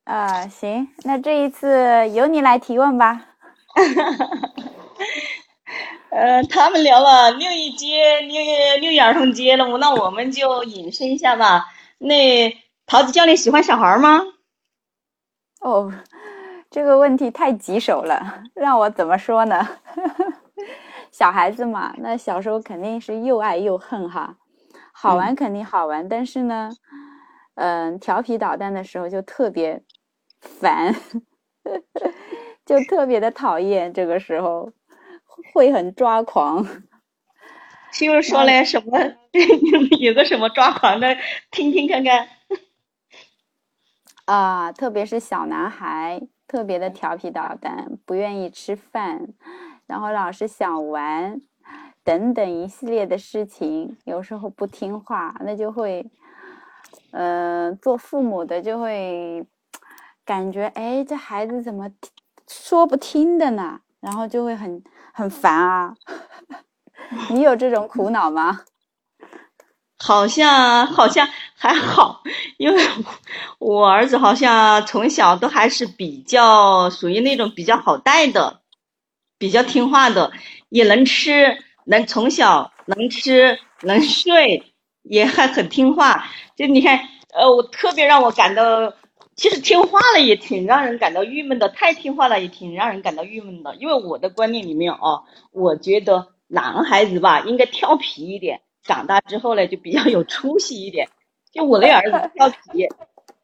[0.03, 3.25] 啊，行，那这一次由你来提问吧。
[6.11, 11.67] 呃，他们聊了六一节、六月六一儿童节了，那我们就引申一下吧。
[11.99, 14.25] 那桃子教练喜欢小孩吗？
[15.61, 15.93] 哦，
[16.71, 19.69] 这个问题太棘手了，让我怎么说呢？
[21.11, 24.37] 小孩子嘛，那小时候肯定是又爱又恨哈。
[24.93, 26.71] 好玩肯定好玩，但是呢，
[27.55, 29.83] 嗯，调皮捣蛋的时候就特别
[30.41, 30.95] 烦，
[32.65, 33.93] 就特别的讨厌。
[33.93, 34.73] 这个时候
[35.53, 36.65] 会很抓狂。
[37.99, 38.99] 比如说嘞，什么
[39.99, 41.17] 有个什么抓狂的，
[41.51, 42.29] 听听看看。
[44.27, 46.21] 啊，特别是小男孩，
[46.51, 49.29] 特别的调皮捣蛋，不愿意吃饭，
[49.87, 51.41] 然后老是想玩，
[52.03, 56.05] 等等一系列的事情，有时候不听话，那就会，
[57.13, 59.47] 呃，做父母的就会
[60.25, 61.89] 感觉，哎，这孩子怎么
[62.49, 63.83] 说不听的呢？
[64.01, 64.83] 然后就会很
[65.13, 65.95] 很烦啊。
[67.31, 68.63] 你有这种苦恼吗？
[70.03, 72.23] 好像好像还好，
[72.57, 72.83] 因为
[73.59, 78.63] 我儿子好像从小都还是比较属于那种比较好带的，
[79.39, 80.33] 比较听话的，
[80.71, 84.73] 也能吃，能从小能吃能睡，
[85.03, 86.27] 也还很听话。
[86.57, 86.99] 就你看，
[87.35, 88.95] 呃，我特别让我感到，
[89.37, 93.75] 其实听话了也挺让人感到郁闷的，太听话了也挺让人感到郁闷的。
[93.77, 98.63] 因为我的观念里面哦，我觉得男孩子吧应该调皮一点。
[98.83, 101.09] 长大之后呢，就比较有出息一点。
[101.53, 102.89] 就我那儿子调皮，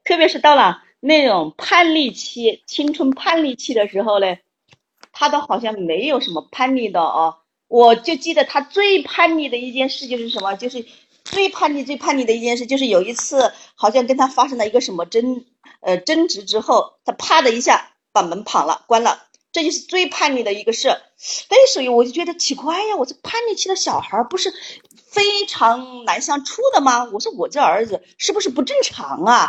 [0.05, 4.37] 特别是到了那种叛逆期、青春叛逆期的时候呢，
[5.13, 7.39] 他都好像没有什么叛逆的哦。
[7.69, 10.87] 我就记得他最叛逆的一件事就是什么，就是
[11.25, 15.45] 最叛逆、最叛逆的一件事，就是有一次好像跟他发生了一个什么争
[15.81, 19.25] 呃争执之后，他啪的一下把门跑了，关了。
[19.51, 20.89] 这就是最叛逆的一个事。
[21.49, 24.53] 那，所以我就觉得奇怪呀，我这叛逆期的小孩不是？
[25.17, 27.05] 非常难相处的吗？
[27.11, 29.49] 我说我这儿子是不是不正常啊？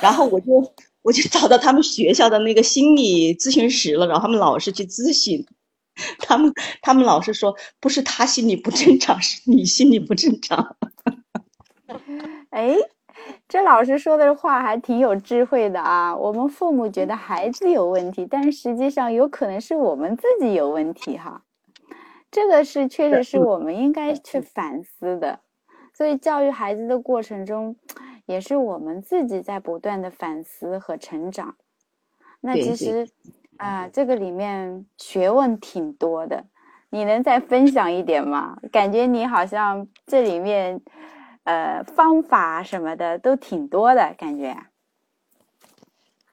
[0.00, 0.46] 然后我就
[1.02, 5.44] 我就找到他们学校的那个心理咨询室了，然后他们老师去咨询，
[6.18, 10.76] 他们他们老师说不是他心理不正常，是你心理不正常。
[12.50, 12.74] 哎，
[13.48, 16.16] 这老师说的话还挺有智慧的啊！
[16.16, 21.42] 我们父母觉得孩子有问题，但实际上有可能是我们自己有问题哈。
[22.32, 25.38] 这个是确实是我们应该去反思的，
[25.92, 27.76] 所以教育孩子的过程中，
[28.24, 31.54] 也是我们自己在不断的反思和成长。
[32.40, 33.06] 那其实
[33.58, 36.46] 啊，这个里面学问挺多的，
[36.88, 38.56] 你能再分享一点吗？
[38.72, 40.80] 感觉你好像这里面
[41.44, 44.56] 呃方法什么的都挺多的感觉。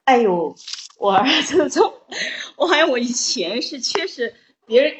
[0.04, 0.56] 哎呦，
[0.98, 1.92] 我儿子从，
[2.56, 4.34] 我好像我以前是确实
[4.64, 4.94] 别人。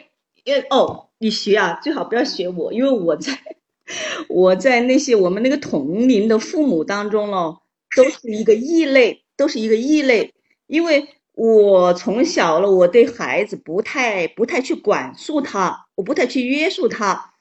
[0.45, 3.39] 因为哦，你学啊，最好不要学我，因为我在
[4.29, 7.63] 我在那些我们那个同龄的父母当中咯，
[7.97, 10.33] 都是一个异类，都是一个异类。
[10.67, 17.35] 因为我从小了，我对孩子不太不太去管束他，我不太去约束他。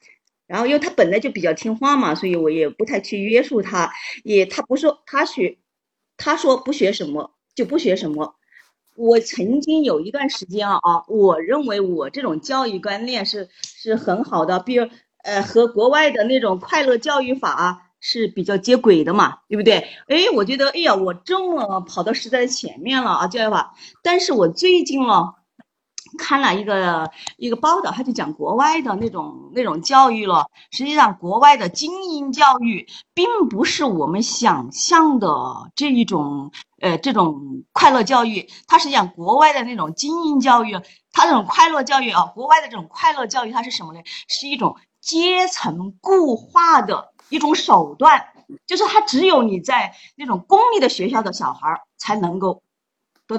[0.46, 3.92] 然后，因为他本来就比较听话嘛，所以我也不太去约束他。
[4.24, 5.58] 也他不说他学，
[6.16, 8.34] 他说不学什么就不学什么。
[9.00, 10.78] 我曾经有一段时间啊，
[11.08, 14.86] 我认为我这种教育观念是是很好的，比如
[15.24, 19.86] 呃和国外的那种快乐教育法是比较接轨的嘛，对不对？
[20.06, 23.74] 哎，我觉得哎呀，我中了跑到时代前面了啊，教育法。
[24.02, 25.39] 但是我最近了。
[26.18, 30.46] 看了一个一个报道，他就讲国外的那种那种教育了。
[30.70, 35.28] 实际上，国外的精英教育并不是我们想象的
[35.74, 36.50] 这一种
[36.80, 38.48] 呃这种快乐教育。
[38.66, 40.80] 它实际上国外的那种精英教育，
[41.12, 44.00] 它这种快乐教育啊，国外的这种快乐教育，它是什么呢？
[44.28, 48.26] 是一种阶层固化的一种手段，
[48.66, 52.62] 就是它只有你在那种公立的学校的小孩才能够。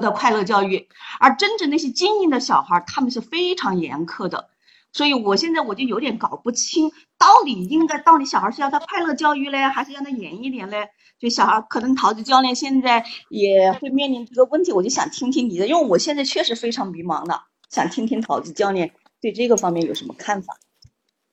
[0.00, 0.88] 到快乐教育，
[1.20, 4.48] 而真正那些精英的小孩，他们是非常严苛的。
[4.92, 10.90] 所以我现在我就有点搞不清，到底应该到底小孩是要他快乐教育嘞，还是让他严一点嘞？
[11.18, 17.40] 就小孩可能桃子教练现在也会面临这个问题，我就想听听你的，因为我现在确实非常迷茫的，
[17.70, 20.54] 想听听桃子教练对这个方面有什么看法。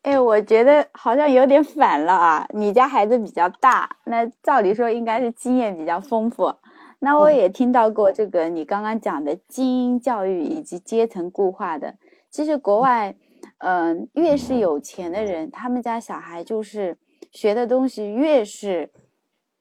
[0.04, 2.48] 哎，我觉得好像有点反了啊！
[2.54, 6.56] 你家孩子比较大，那照理说应该是经验比较丰富。
[7.02, 11.96] 那我也听到过这个，你刚刚讲的精英教育以及阶层固化的。
[12.30, 13.16] 其实国外，
[13.60, 16.98] 嗯，越是有钱的人，他们家小孩就是
[17.32, 18.92] 学的东西越是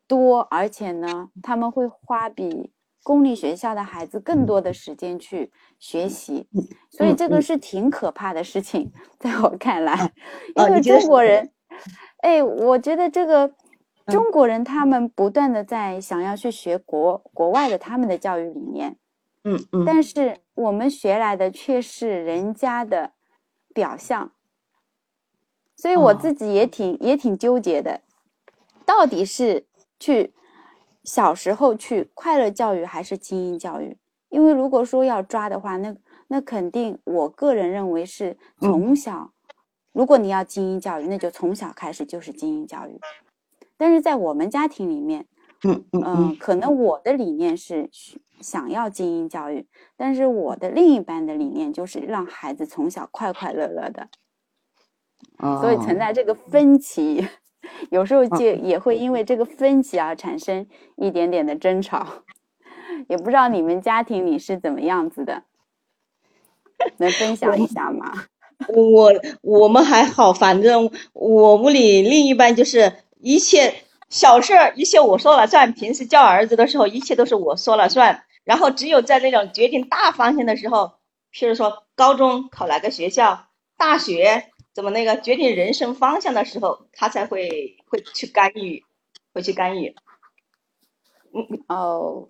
[0.08, 2.72] 多，而且呢，他们会花比
[3.04, 6.48] 公立学校的孩子更多的时间去学习。
[6.90, 10.12] 所以这个是挺可怕的事情，在我看来，
[10.56, 11.52] 因为中国人，
[12.22, 13.52] 哎，我觉得这个。
[14.12, 18.96] 中国人他们不断的在想要去学国国外的他们的教育理念，
[19.44, 23.12] 嗯嗯，但是我们学来的却是人家的
[23.74, 24.32] 表象，
[25.76, 26.14] 所以我哦。
[26.14, 28.00] 自己也挺、也挺纠结的，
[28.84, 29.66] 到底是
[30.00, 30.32] 去
[31.04, 33.96] 小时候去快乐教育还是精英教育？
[34.30, 35.94] 因为如果说要抓的话，那
[36.28, 38.70] 那肯定我个人认为是嗯。
[38.70, 39.32] 从小，
[39.92, 43.00] 如果你要精英教育，那就从小开始就是精英教育。
[43.78, 45.26] 但是在我们家庭里面，
[45.64, 47.88] 嗯嗯可能我的理念是
[48.40, 49.66] 想要精英教育，
[49.96, 54.08] 但是我的另一半的理念就是让孩子从小快快乐乐的，
[55.60, 57.26] 所以存哦在这个分歧，
[57.90, 60.66] 有时候就也会因为这个分歧而产生
[60.96, 62.06] 一点点的争吵，
[63.08, 65.44] 也不知道你们家庭里是怎么样子的，
[66.98, 68.12] 能分享一下吗？
[68.74, 69.12] 我
[69.42, 75.72] 我们还好，反正我屋里另一半就是一切小事儿，一切我说了算。
[75.72, 78.24] 平时教儿子的时候，一切都是我说了算。
[78.44, 80.92] 然后只有在那种决定大方向的时候，
[81.32, 83.46] 譬如说高中考哪个学校，
[83.76, 88.82] 大学怎么那个决定人生方向的时候，他才会会去干预，
[89.34, 89.94] 会去干预。
[91.68, 92.28] 哦，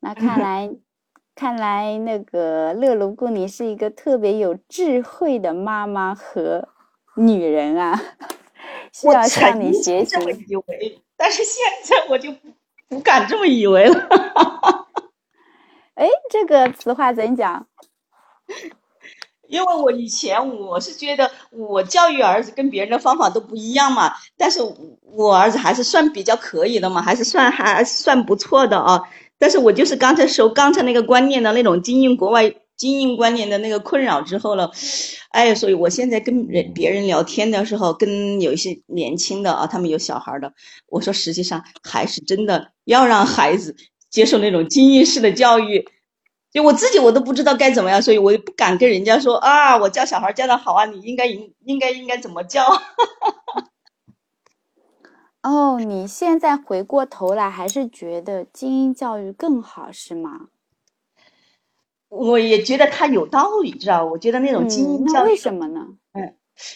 [0.00, 0.70] 那看来，
[1.34, 6.68] 看来那个乐卢姑你是一个特别有智慧的妈妈和
[7.16, 7.98] 女人啊，
[8.94, 10.20] 需我要向曾你学习经这。
[10.20, 12.48] 么以为，但是现在我就不
[12.88, 14.08] 不敢这么以为了。
[15.94, 17.66] 哎，这个词话怎讲？
[19.48, 24.60] 因为我以前我是觉得我教育儿子跟别人的方法都不一样嘛，但是
[25.02, 29.02] 我儿子还是算比较可以的嘛，还是算还算不错的啊。
[29.38, 34.70] 但是我就是刚才说刚才那个观念的那种精英国外精英观念的那个困扰之后了，
[35.30, 40.52] 哎，所以我现在跟人别人聊天的时候，跟有一些年轻的啊，他们有小孩的，
[40.88, 43.76] 我说实际上还是真的要让孩子
[44.10, 45.88] 接受那种精英式的教育。
[46.52, 52.64] 就我自己我都不知道该怎么样，所以我也不敢跟人家说啊，我教小孩教的好啊，你应该应应该应该怎么教？
[55.42, 60.46] 哦，你现在回过头来还是觉得精英教育更好是吗？
[62.14, 64.04] 我也觉得他有道理，知道吧？
[64.04, 65.80] 我觉得那种精英教育，什么呢？
[66.12, 66.34] 嗯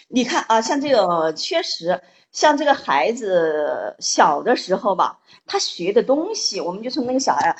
[0.09, 2.01] 你看啊，像这个确实，
[2.33, 7.57] 像这个孩子小的时候吧，他学的东西，我们就说那个小孩啊，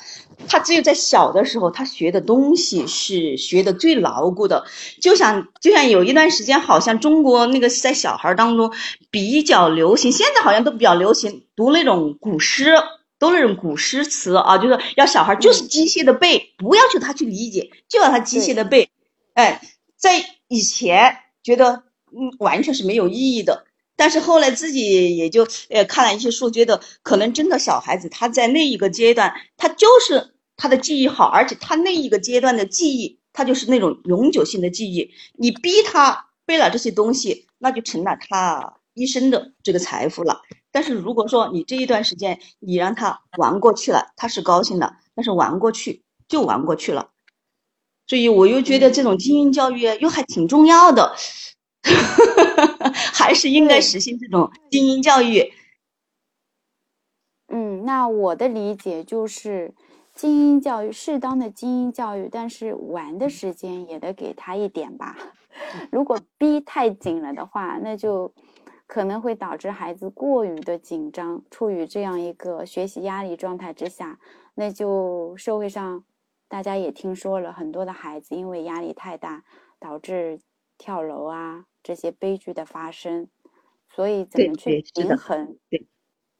[0.49, 4.65] 他只有在小的时候，他学的东西是学的最牢固的。
[5.01, 8.73] 就像就像有一段时间，好像中国那个在小孩当中
[9.09, 12.73] 比较流行，现在好像都比较流行读那种古诗，
[13.19, 18.89] 都那种古诗词啊，就是要小孩就是机械的背，不要求他去理解，就要他机械的背。
[19.33, 19.61] 哎，
[19.97, 23.65] 在以前觉得嗯完全是没有意义的，
[23.95, 35.11] 但是后来自己也就呃看了一些书，觉得可能真的小孩子他在那一个阶段，他就是他的记忆好，而且他那一个阶段的记忆，他就是那种永久性的记忆。
[35.37, 40.41] 你逼他背了这些东西，那就成了他一生的这个财富了。
[40.71, 47.09] 但是如果说你这一段时间你让他玩过去了，他是高兴的，但是玩过去就玩过去了。
[48.07, 51.15] 所以我又觉得这种精英教育又还挺重要的，
[53.13, 55.53] 还是应该实行这种精英教育。
[57.49, 59.73] 嗯，那我的理解就是，
[60.15, 65.15] 精英教育适当的精英教育，但是玩的时间也得给他一点吧。
[65.91, 68.33] 如果逼太紧了的话，那就
[68.89, 74.19] 可能会导致孩子过于的紧张，处于这样一个学习压力状态之下，
[74.55, 76.03] 那就社会上
[76.47, 79.43] 大家也听说了很多的孩子因为压力太大，
[79.77, 80.39] 导致
[80.79, 83.27] 跳楼啊这些悲剧的发生。
[83.91, 85.55] 所以怎么去平衡？
[85.69, 85.87] 对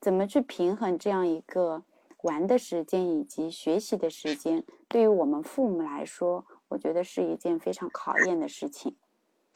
[0.02, 1.84] 怎么去平衡这样一个
[2.24, 8.96] 玩的时间以及学习的时间，对于我们父母来说，我觉得是一件非常考验的事情。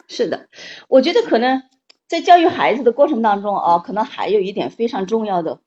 [0.06, 0.48] 是的，
[0.86, 1.60] 我觉得可能
[2.08, 5.58] 在教育孩子的过程当中啊，可能还有一点非常重要的，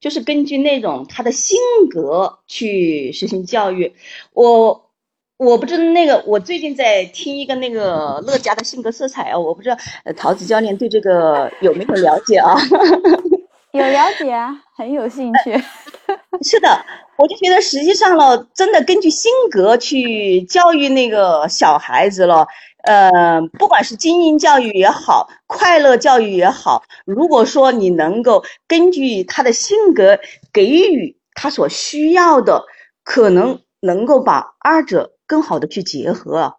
[0.00, 1.58] 就是根据那种他的性
[1.90, 3.94] 格去实行教育。
[4.32, 4.90] 我
[5.36, 12.54] 我不知道那个，我最近在听一个那个乐嘉的性格色彩啊，我不知道呃桃子教练对这个有没有了解啊？
[13.72, 15.52] 有了解啊，很有兴趣。
[16.42, 16.68] 是的，
[17.16, 22.46] 我就觉得实际上了，真的根据性格去教育那个小孩子了，
[22.84, 30.18] 呃，不管是精英教育也好，快乐教育也好，如果说你能够根据他的性格
[30.52, 32.64] 给予他所需要的，
[33.02, 36.56] 可能能够把二者更好的去结合。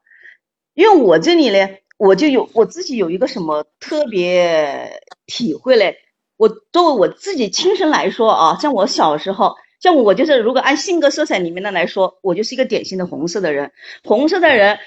[0.73, 5.95] 因为我这里呢，我就有我自己有一个什么特别体会嘞，
[6.37, 13.71] 我作为我自己亲身来说啊，像我小时候，像我就是如果按性格色彩里面的来说，我就是一个典型的红色的人。
[14.03, 14.77] 红色的人，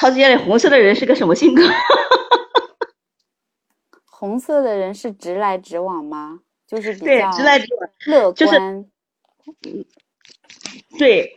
[0.00, 1.62] 桃子姐，红色的人是个什么性格？
[4.10, 6.40] 红色的人是直来直往吗？
[6.66, 7.90] 就是比对，较直来直往。
[8.06, 8.86] 乐就是观。
[10.98, 11.36] 对，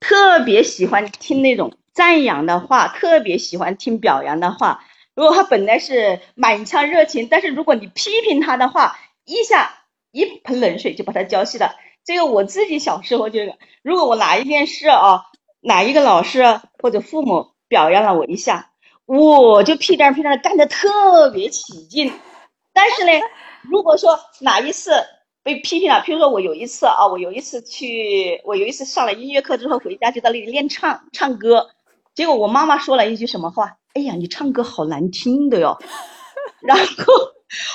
[0.00, 4.84] 特别喜欢听那种赞扬的话，特别喜欢听表扬的话。
[5.14, 11.74] 如果他本来是满腔热情，但是如果你批评他的话，一下一盆冷水就把他浇熄了。
[12.04, 15.22] 这个我自己小时候觉得，如果我哪一件事啊，
[15.62, 18.70] 哪一个老师或者父母表扬了我一下，
[19.06, 22.12] 我就屁颠屁颠的干的特别起劲。
[22.72, 23.12] 但是呢，
[23.62, 24.92] 如果说哪一次
[25.42, 31.68] 被批评了，譬如说我有一次啊，我有一次去，我有一次上了音乐课之后回家就在那里练唱唱歌，
[32.14, 33.76] 结果我妈妈说了一句什么话？
[33.94, 35.78] 哎呀，你唱歌好难听的哟。
[36.62, 36.84] 然后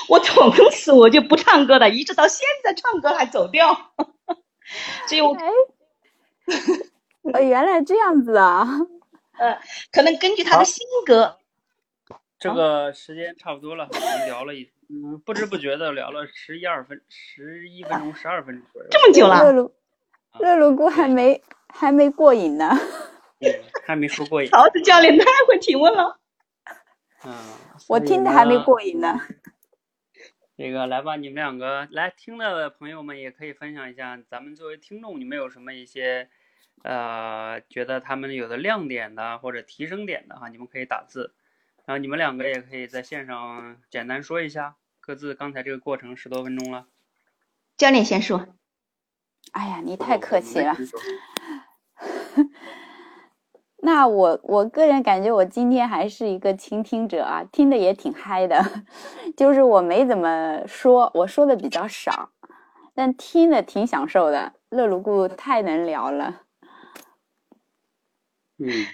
[0.08, 3.76] 我从此我就不唱歌了，一直到现在唱歌还走调。
[5.08, 5.36] 所以我
[7.32, 8.66] 哎，原来这样子啊！
[9.38, 9.60] 呃，
[9.92, 11.38] 可能根据他的性格，
[12.38, 18.88] 这个时间差不多了，我们聊了一，嗯，不知不觉的聊了十一二分，十一分钟、十二分钟左右。
[18.90, 19.74] 这么久了乐鲁
[20.38, 22.70] 乐鲁姑还没还没过瘾呢。
[23.40, 23.50] 嗯，
[23.84, 24.48] 还没说过瘾。
[24.50, 26.18] 桃子教练太会提问了。
[27.24, 27.34] 嗯，
[27.88, 29.20] 我听的还没过瘾呢。
[30.56, 36.28] 这个来吧，你们两个来听的朋友们也可以分享一下，咱们作为听众，你们有什么一些
[36.84, 41.34] 呃觉得他们有的亮点的或者提升点的哈，你们可以打字，
[41.84, 46.86] 然后你们两个也可以在线上简单说一下各自刚才这个过程十多分钟了。
[47.76, 48.46] 教练先说。
[49.52, 50.76] 哎呀，你太客气了。
[53.78, 58.64] 那我我个人感觉我今天还是一个倾听者啊，听的也挺嗨的，
[59.36, 62.30] 就是我没怎么说，我说的比较少，
[62.94, 64.54] 但听的挺享受的。
[64.70, 66.43] 乐如故太能聊了，
[68.58, 68.86] 嗯，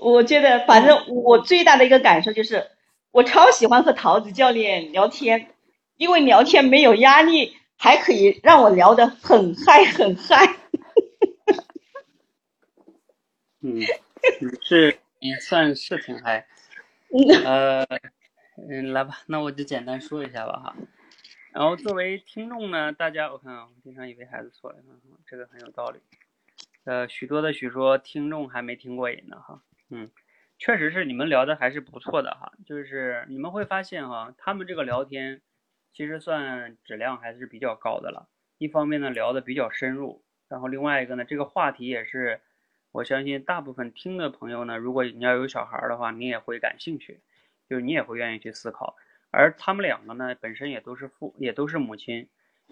[0.00, 2.70] 我觉得，反正我最大的一个感受就是，
[3.10, 5.54] 我超喜欢和桃子教练聊天，
[5.96, 10.56] 因为聊天没有压力，还可以让我聊得很嗨很嗨。
[13.60, 13.86] 嗯，你
[14.62, 16.46] 是你算是挺嗨，
[17.44, 17.84] 呃，
[18.70, 20.76] 嗯，来吧，那我就简单说一下吧哈。
[21.52, 25.98] 然后作为听众呢，大家我看啊，我经常以为孩子错了，嗯，这个很有道理。
[26.88, 29.60] 呃，许多的许说听众还没听过瘾呢哈，
[29.90, 30.10] 嗯，
[30.58, 35.42] 确实是你们聊的还是不错的哈，就是你们会发现哈，他们这个聊天
[35.92, 38.30] 其实算质量还是比较高的了。
[38.56, 42.40] 一方面呢聊的比较深入，然后另外一个呢，这个话题也是。
[42.90, 47.20] 我相信大部分听的朋友呢，如果你要有小孩的话，你也会感兴趣，
[47.68, 48.96] 就是你也会愿意去思考。
[49.30, 52.26] 而他们两个呢，本身也都是父，也都是母亲，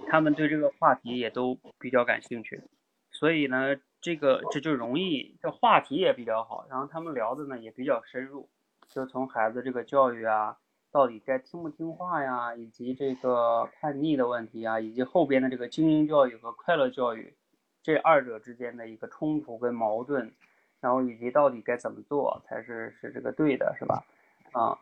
[0.08, 2.62] 他们对这个话题也都比较感兴趣，
[3.10, 8.48] 所以呢，这个这就容易，这话题也比较好，然后他们聊的呢也比较深入，
[8.88, 10.56] 就从孩子这个教育啊，
[10.90, 17.34] 到底该听不听话呀，以及这个叛逆的问题啊，以及后边的这个精英教育和快乐教育。
[17.82, 20.34] 这二者之间的一个冲突跟矛盾，
[20.80, 24.04] 然后以及到底该怎么做才是是这个对的，是吧？
[24.50, 24.76] 啊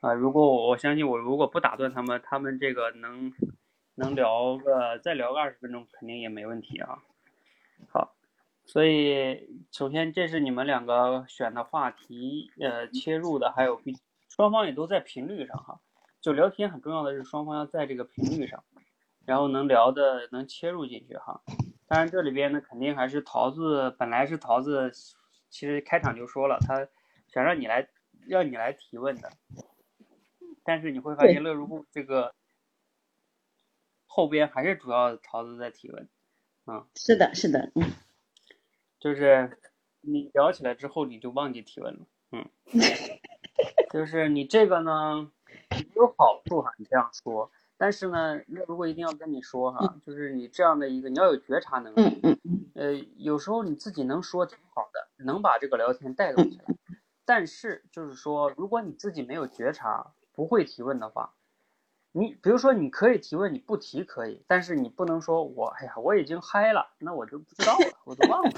[0.00, 0.12] 啊！
[0.12, 3.32] 如果我我相信我如果不打断他们，他们这个能
[3.94, 6.98] 能聊个再聊个二十分钟，肯定也没问题啊。
[7.88, 8.12] 好，
[8.70, 13.98] 所以首先这是你们两个选的话题，呃，切入的还有比
[14.28, 15.80] 双方也都在频率上哈。
[16.20, 18.62] 就聊天很重要的是双方要在这个频率上，
[19.26, 21.42] 然后能聊的能切入进去哈。
[21.88, 23.92] 当然，这里边呢，肯定还是桃子。
[23.98, 24.92] 本来是桃子，
[25.48, 26.86] 其实开场就说了，他
[27.26, 27.88] 想让你来，
[28.28, 29.32] 让你来提问的。
[30.62, 32.36] 但是你会发现，乐如故这个
[34.06, 36.08] 后边还是主要桃子在提问。
[36.66, 37.82] 嗯，是的，是的，嗯，
[39.00, 39.58] 就是
[40.02, 42.00] 你聊起来之后，你就忘记提问了。
[42.32, 42.48] 嗯，
[43.92, 45.30] 就是你这个呢，
[45.96, 47.50] 有好处哈，你这样说。
[47.76, 52.02] 但是呢，那如果一定要跟你说哈，就是你这样的一个，你要有觉察能力。
[52.02, 52.70] 嗯嗯嗯。
[52.74, 56.64] 呃，有时候你自己能说挺好的，能把这个聊天带动起来。
[57.24, 61.32] 但是就是说，如果你自己没有觉察，不会提问的话，
[62.12, 68.50] 你比如说你可以提问，你不提可以，但是你不能说我哎呀我已经嗨了，那我就不知道了，我都忘了。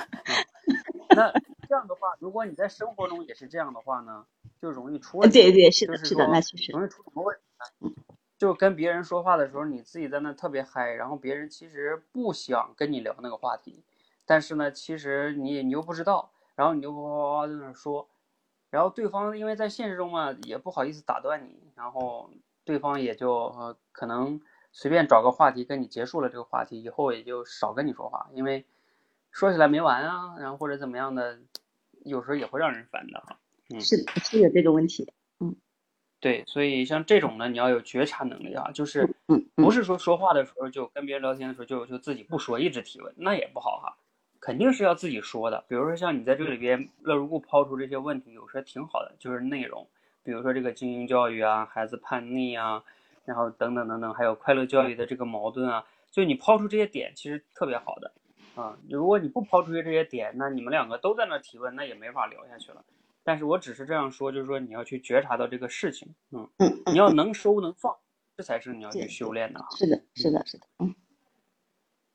[0.66, 0.76] 嗯、
[1.16, 1.32] 那
[1.68, 4.24] 这样的话，如果你在生活中也是这样的话呢，
[4.60, 5.38] 就容易出问题。
[5.40, 7.92] 对对是的，就是是的，那确实容易出什么问题呢？
[8.38, 13.84] 就跟别人说话的时候，你自己在那特别嗨，然后别人其实不想跟你聊那个话题，
[14.24, 18.08] 但是呢，其实你你又不知道，然后你就哇哇哇在那说，
[18.70, 22.30] 然后对方因为在现实中嘛也不好意思打断你，然后
[22.64, 24.40] 对方也就呃可能
[24.72, 28.64] 随便找个话题跟你结束了这个话题，以后也就少跟你说话，因为
[29.30, 31.38] 说起来没完啊，然后或者怎么样的，
[32.04, 33.38] 有时候也会让人烦的哈。
[33.70, 35.12] 嗯，是的，是有这个问题。
[35.40, 35.56] 嗯
[36.20, 43.96] 对，所以像这种呢，你要有觉察能力啊，就是嗯不是说说话的时候就跟别人聊天的时候就就自己不说，一直提问，那也不好哈，
[44.38, 45.64] 肯定是要自己说的。
[45.66, 49.88] 比如说像你在这里边乐如故抛出这些问题，有时候挺好的，就是内容，
[50.24, 52.82] 比如说这个精英教育啊，孩子叛逆啊，
[53.24, 58.12] 然后等等等等，还有快乐教育的这个矛盾啊，就你抛出这些点，其实特别好的
[58.54, 58.76] 啊。
[58.88, 62.84] 如果你不抛出去这些点，那你们两个都在那提问，那也没法聊下去了。
[63.24, 67.96] 但是我只是这样说，就是说你要去觉察到这个事情，嗯，嗯你要能收能放，
[68.36, 69.68] 这才是你要去修炼的哈。
[69.76, 70.94] 是的，是的，是的，嗯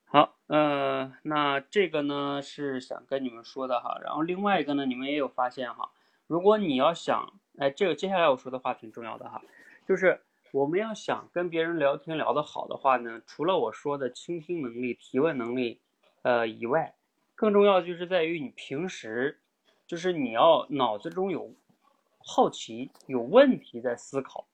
[0.10, 5.92] 好，呃，那这个呢是想跟你们说的哈，然后另外一个呢，你们也有发现哈，
[6.28, 9.42] 如果你要想，哎，这个接下来我说的话挺重要的哈，
[9.88, 10.20] 就是
[10.52, 15.80] 我们要想跟别人聊天聊得好的话呢，除了我说的倾听能力、提问能力，
[16.22, 16.94] 呃以外，
[17.34, 19.40] 更重要的就是在于你平时，
[19.88, 21.52] 就是你要脑子中有
[22.20, 24.48] 好奇、有问题在思考。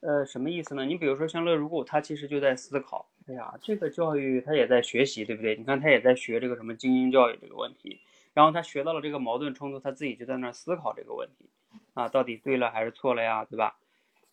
[0.00, 0.84] 呃，什么意思呢？
[0.84, 5.56] 你比如说像乐如故，他其实就在思考，哎呀，这个教育他也在学习，对不对？
[5.56, 8.00] 你看他也在学这个什么精英教育这个问题，
[8.34, 11.48] 然后他学到了这个矛盾冲突，他自己就在那儿思考这个问题，
[11.94, 13.78] 啊，到底对了还是错了呀，对吧？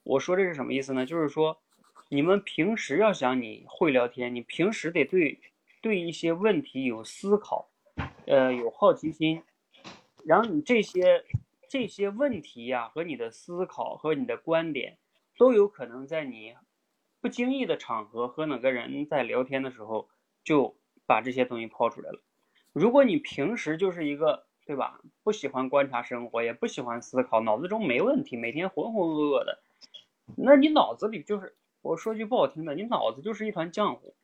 [0.03, 1.05] 我说这是什么意思呢？
[1.05, 1.61] 就是说，
[2.09, 5.39] 你们平时要想你会聊天，你平时得对
[5.81, 7.69] 对一些问题有思考，
[8.25, 9.43] 呃，有好奇心，
[10.25, 11.23] 然后你这些
[11.69, 14.97] 这些问题呀、和你的思考和你的观点，
[15.37, 16.55] 都有可能在你
[17.21, 20.09] 不经意的场合和哪个人在聊天的时候，
[20.43, 20.75] 就
[21.05, 22.19] 把这些东西抛出来了。
[22.73, 29.59] 如果你平时就是一个对吧，不喜欢观察生活，也不喜欢思考，脑子中没问题，每天浑浑噩噩的，
[30.37, 34.15] 那你脑子里就是我说句不好听的，你脑子就是一团浆糊。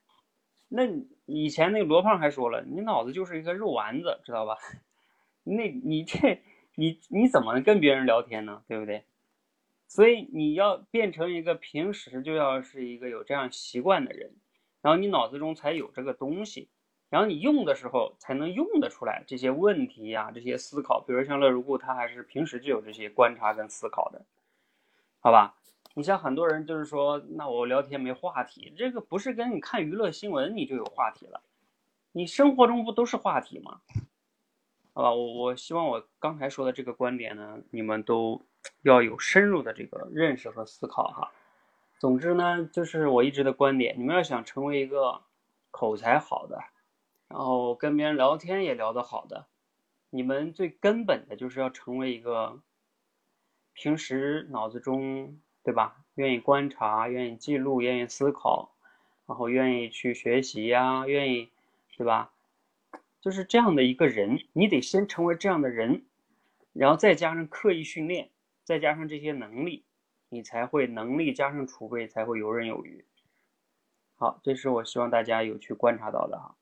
[0.69, 0.83] 那
[1.25, 4.57] 以前那个罗胖还说了，你脑子就是一个肉丸子，知道吧？
[5.43, 6.41] 那你这
[6.75, 8.63] 你你怎么跟别人聊天呢？
[8.67, 9.03] 对不对？
[9.87, 14.35] 所以你要变成一个平时就要是一个有这样习惯的人，
[14.81, 16.69] 然后你脑子中才有这个东西，
[17.09, 20.99] 然后你用的时候才能用得出来这些问题呀、这些思考。
[20.99, 24.25] 比如像乐如故，他还是平时就有这些观察跟思考的，
[25.19, 25.55] 好吧？
[25.93, 31.41] 你像很多人就是说，那我聊天没话题，这个不是跟你看娱乐新闻你就有话题了，
[32.11, 33.81] 你生活中不都是话题吗？
[34.93, 38.45] 好吧，我我希望我刚才说的这个观点呢，你们都
[38.83, 41.31] 要有深入的这个认识和思考哈。
[41.99, 45.21] 总之呢，就是我一直的观点，你们要想成为一个
[45.71, 46.63] 口才好的，
[47.29, 49.47] 然后跟别人聊天也聊得好的，
[50.09, 52.61] 你们最根本的就是要成为一个
[53.73, 58.71] 平时脑子中对吧，愿意观察、愿意记录、愿意思考，
[59.25, 61.49] 然后愿意去学习呀、愿意
[61.97, 62.31] 对吧？
[63.19, 66.05] 就是这样的一个人，你得先成为这样的人，
[66.71, 68.29] 然后再加上刻意训练，
[68.63, 69.83] 再加上这些能力，
[70.29, 73.03] 你才会能力加上储备，才会游刃有余。
[74.15, 76.55] 好，这是我希望大家有去观察到的哈，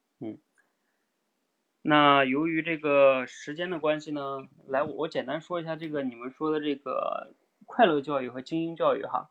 [1.88, 7.32] 那由于这个时间的关系呢，来我简单说一下这个你们说的这个
[7.68, 9.30] 快乐教育和精英教育哈，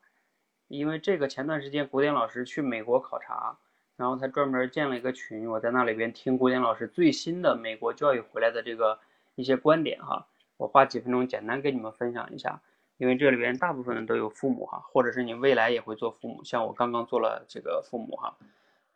[0.69, 3.59] 因为这个前段时间古典老师去美国考察。
[3.97, 8.99] 然后他专门建了一个群，我在那里边听古典老师最新的美国教育回来的这个
[9.37, 10.27] 一些观点哈，
[10.57, 12.61] 我花几分钟简单跟你们分享一下，
[12.99, 18.37] 因为这里边大部分人都有父母哈，或者是你未来也会做父母，像我刚刚做了这个父母哈，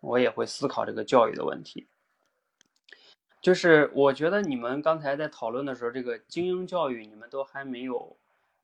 [0.00, 1.86] 我也会思考这个教育的问题。
[3.40, 8.16] 就是我觉得你们刚才在讨论的时候，这个精英教育你们都还没有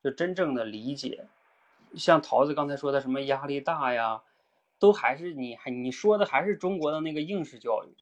[0.03, 1.27] 就真正的理解，
[1.95, 4.23] 像桃子刚才说的什么压力大呀。
[4.77, 7.97] 都还是你还你说的还是中国的那个应试教育，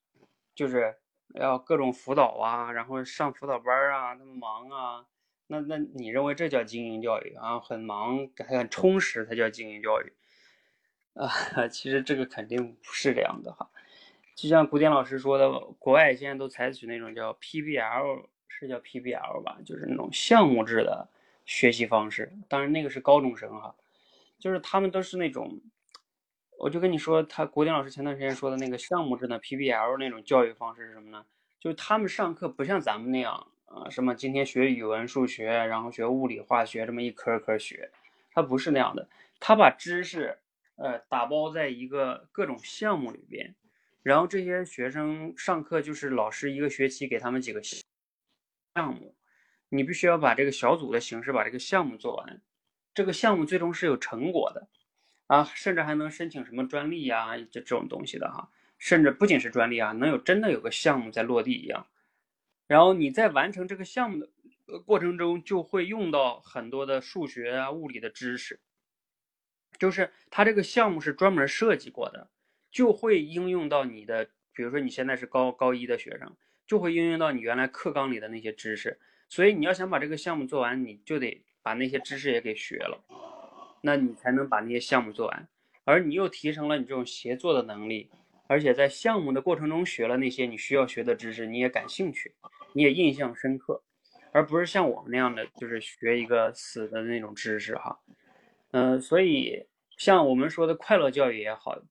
[0.52, 0.96] 就是
[1.34, 5.06] 要各种辅导啊，然后上辅导班啊，那么忙啊，
[5.46, 7.60] 那那你认为这叫精英教育啊？
[7.60, 10.12] 很忙还很充实才叫精英教育
[11.14, 11.68] 啊？
[11.70, 13.70] 其实这个肯定不是这样的哈。
[14.42, 19.56] 就像古典老师说的，国外现在都采取那种叫 PBL，是叫 PBL 吧？
[19.64, 21.06] 就是那种项目制的
[21.46, 22.32] 学习方式。
[22.48, 23.72] 当然那个是高中生哈，
[24.40, 25.60] 就是他们都是那种。
[26.58, 31.24] 我就跟你说，他古典老师前段时间说的那个项目制的 PBL 那种教育方式是什么呢？
[31.60, 37.92] 就是他们上课不像咱们那样啊，什么今天学语文、数学，然后学物理、化学，这么一科科学，
[38.32, 39.08] 他不是那样的。
[39.38, 40.36] 他把知识
[40.74, 43.54] 呃打包在一个各种项目里边，
[44.02, 47.82] 然后这些学生上课就是老师一个学期给他们几个项
[48.94, 49.14] 目，
[49.68, 52.42] 你必须要把这个小组的形式把这个项目做完。
[52.94, 54.68] 这个项目最终是有成果的
[55.28, 61.86] 啊，甚至还能申请什么专利呀，这这种东西的哈，甚至不仅是专利啊，能有真的有个项目在落地一样。
[62.66, 64.18] 然后你在完成这个项目
[64.66, 68.60] 的过程中，就会用到很多的数学啊、物理的知识，
[69.78, 72.28] 就是它这个项目是专门设计过的，
[72.72, 76.34] 就会应用到你的，比如说你现在是高高一的学生，
[76.66, 78.98] 就会应用到你原来课纲里的那些知识。
[79.28, 83.04] 所以你要想把这个项目做完，你就得把那些知识也给学了，
[83.82, 85.48] 那你才能把那些项目做完。
[85.84, 88.10] 而你又提升了你这种协作的能力，
[88.46, 92.34] 而且在项目的过程中学了那些你需要学的知识，你也感兴趣，
[92.72, 93.82] 你也印象深刻，
[94.32, 97.98] 而不是像我们那样的就是学一个死的那种知识哈。
[98.70, 99.66] 嗯，所以
[99.96, 101.82] 像我们说的快乐教育也好，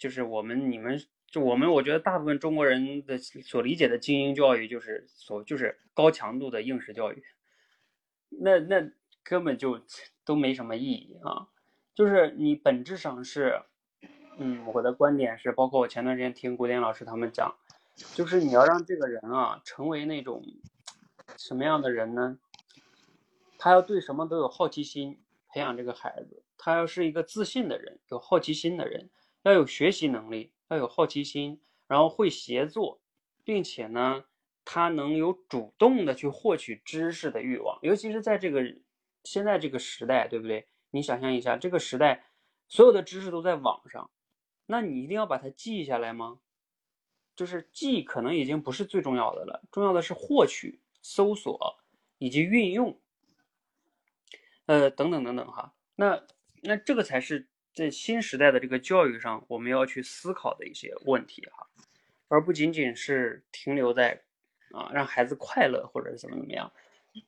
[0.00, 1.00] 就是我们你们。
[1.32, 7.22] 就我们，我觉得大部分中国人的所理解的精英教育，就是所就是高强度的应试教育，
[8.30, 8.90] 那那
[9.22, 9.80] 根本就
[10.24, 11.46] 都没什么意义啊。
[11.94, 13.62] 就是你本质上是，
[14.38, 17.54] 嗯，我的观点是，包括我前段时间听古典老师他们讲，
[18.12, 20.42] 就是你要让这个人啊成为那种
[21.36, 22.40] 什么样的人呢？
[23.56, 29.10] 他要对什么都有好奇心，培养这个孩子，他要是一个自信的人，有好奇心的人，
[29.42, 30.52] 要有学习能力。
[30.70, 33.00] 要有好奇心，然后会协作，
[33.42, 34.24] 并且呢，
[34.64, 38.62] 他能有主动的去获取知识的欲望，尤其是在这个
[39.24, 40.68] 现在这个时代，对不对？
[40.92, 42.24] 你想象一下，这个时代
[42.68, 44.08] 所有的知识都在网上，
[44.66, 46.38] 那你一定要把它记下来吗？
[47.34, 51.80] 就是记可能已经不是最重要的了，重要的是获取、搜索
[52.18, 52.96] 以及运用，
[54.66, 55.74] 呃，等等等等哈。
[55.96, 56.24] 那
[56.62, 57.48] 那这个才是。
[57.80, 61.66] 在新时代的这个教育上，我们要去思考的一些问题哈，
[62.28, 64.20] 而不仅仅是停留在
[64.72, 66.70] 啊让孩子快乐或者是怎么怎么样，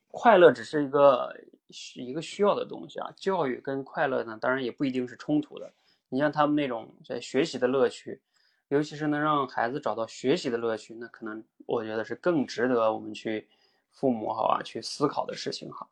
[0.09, 1.35] 快乐只是一个
[1.95, 3.11] 一个需要的东西啊。
[3.15, 5.73] 教育跟快乐呢，当然也不一定是冲突的。
[6.07, 8.21] 你像他们那种在学习的乐趣，
[8.67, 13.47] 尤其是能让孩子找到学习的乐趣，那可能我觉得是更值得我们去
[13.89, 15.87] 父母好啊去思考的事情哈。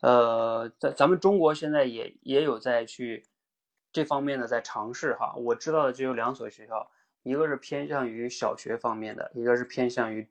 [0.00, 3.24] 呃，在咱们中国现在也也有在去。
[3.92, 6.90] 这方面呢，在尝试哈，我知道的只有两所学校，
[7.22, 10.26] 一个是偏向于小学方面的，一个是偏向于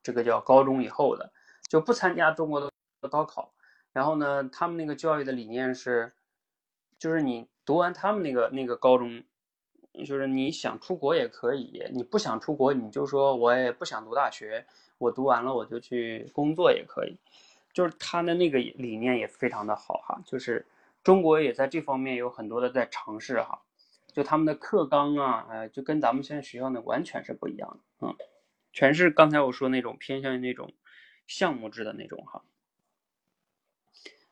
[0.00, 1.32] 这个叫高中以后的，
[1.68, 2.70] 就不参加中国的
[3.08, 3.52] 高考。
[3.92, 6.12] 然后呢，他们那个教育的理念是，
[6.98, 9.24] 就是你读完他们那个那个高中，
[10.06, 14.64] 就是你想出国也可以，你不想出国，你就说我也不想读大学，
[14.98, 17.16] 我读完了我就去工作也可以。
[17.72, 20.64] 就是他的那个理念也非常的好哈，就是。
[21.02, 23.62] 中国也在这方面有很多的在尝试哈，
[24.12, 28.14] 就他们的课纲啊，哎，就跟咱们现在学校呢完全是不一样的，嗯，
[28.72, 30.74] 全是刚才我说那种偏向于那种
[31.26, 32.42] 项目制的那种哈，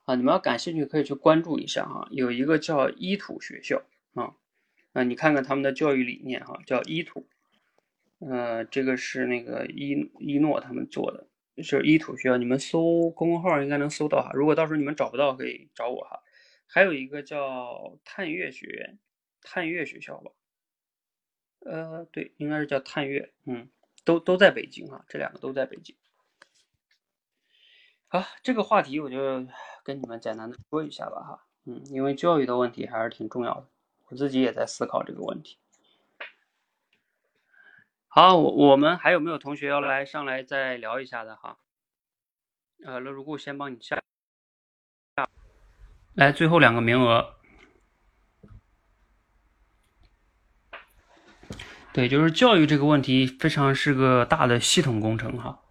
[0.04, 4.34] 啊，你们要感兴趣可以去关注一下哈，有一个叫伊土学校啊，
[4.92, 7.26] 啊，你看看他们的教育理念哈，叫伊土，
[8.18, 16.20] 呃，这个是那个伊伊诺他们做的，就是伊土学校，你们搜公众号应该能搜到哈，如果到时候你们找不到可以找我哈。
[16.70, 18.98] 还有一个叫探月学院，
[19.40, 20.30] 探月学校吧，
[21.60, 23.70] 呃，对，应该是叫探月，嗯，
[24.04, 25.96] 都都在北京啊，这两个都在北京。
[28.06, 29.46] 好，这个话题我就
[29.82, 33.66] 跟你们简单的说一下吧，哈，嗯，因为教育的问题还是挺重要的，
[34.08, 35.56] 我自己也在思考这个问题。
[38.08, 41.58] 好，我我们还有没有同学要来上来再聊一下的哈？
[42.84, 44.02] 呃，乐如故先帮你下。
[46.18, 47.36] 来，最后两个名额。
[51.92, 55.62] 对，就是教育这个问题，非常是个大的系统工程哈。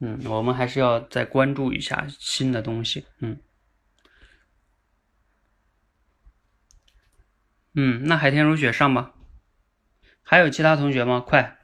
[0.00, 3.06] 嗯，我们还是要再关注一下新的东西。
[3.20, 3.40] 嗯，
[7.74, 9.14] 嗯，那海天如雪上吧。
[10.22, 11.20] 还有其他同学吗？
[11.20, 11.58] 快，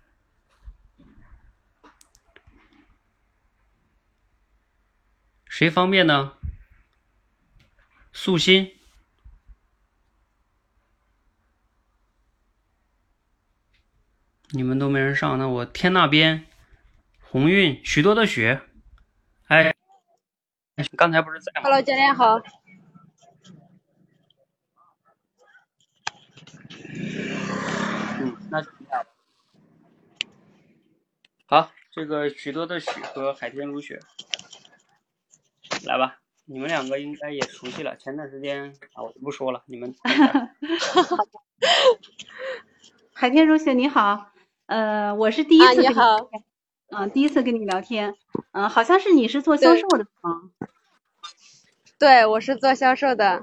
[5.49, 6.35] 谁方便呢？
[8.17, 8.75] 素心，
[14.53, 16.47] 你们都没人上，那我天那边，
[17.21, 18.63] 鸿运，许多的雪，
[19.49, 19.77] 哎，
[20.97, 22.41] 刚才不是在吗？Hello，教练好。
[28.19, 28.65] 嗯，那
[31.45, 34.01] 好，这个许多的雪和海天如雪，
[35.85, 36.19] 来吧。
[36.47, 39.95] 你们两个应该也熟悉了，前段时间啊，我就不说了，你们。
[43.13, 44.31] 海天如雪你好，
[44.67, 46.29] 呃，我是第一次跟你好，
[46.91, 48.15] 嗯，第一次跟你聊天，
[48.53, 50.51] 嗯，好像是你是做销售的吗？
[51.99, 53.43] 对，我是做销售的。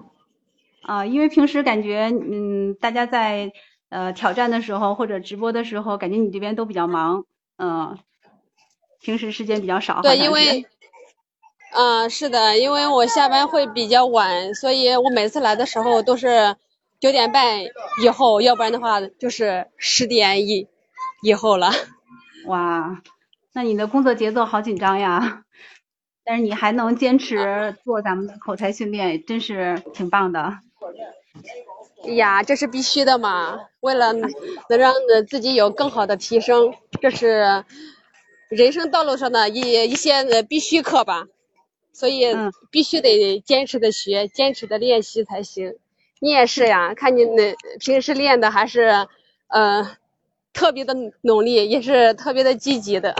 [0.83, 3.51] 啊，因为平时感觉，嗯，大家在
[3.89, 7.25] 呃挑战的时候或者直播的时候，感觉你这边都比较忙，
[7.57, 7.97] 嗯，
[9.01, 10.01] 平时时间比较少。
[10.01, 10.67] 对，因为，
[11.75, 16.55] 嗯，是的，因为我下班会比较晚，所以我每次来的时候都是
[16.99, 17.63] 九点半
[18.03, 20.67] 以后，要不然的话就是十点以
[21.23, 21.71] 以后了。
[22.45, 23.01] 哇，
[23.53, 25.43] 那你的工作节奏好紧张呀！
[26.25, 30.59] 但是你还能坚持做咱们的口才训练，真是挺棒的。
[32.05, 33.59] 呀，这是必须的嘛！
[33.79, 34.93] 为了能让
[35.27, 37.65] 自己有更好的提升，这是
[38.49, 39.59] 人生道路上的一
[39.89, 41.25] 一些必须课吧。
[41.93, 42.25] 所以
[42.71, 45.75] 必须得坚持的学，坚持的练习才行。
[46.19, 49.07] 你也是呀，看你那平时练的还是
[49.47, 49.97] 呃
[50.53, 53.15] 特别的努力，也是特别的积极的。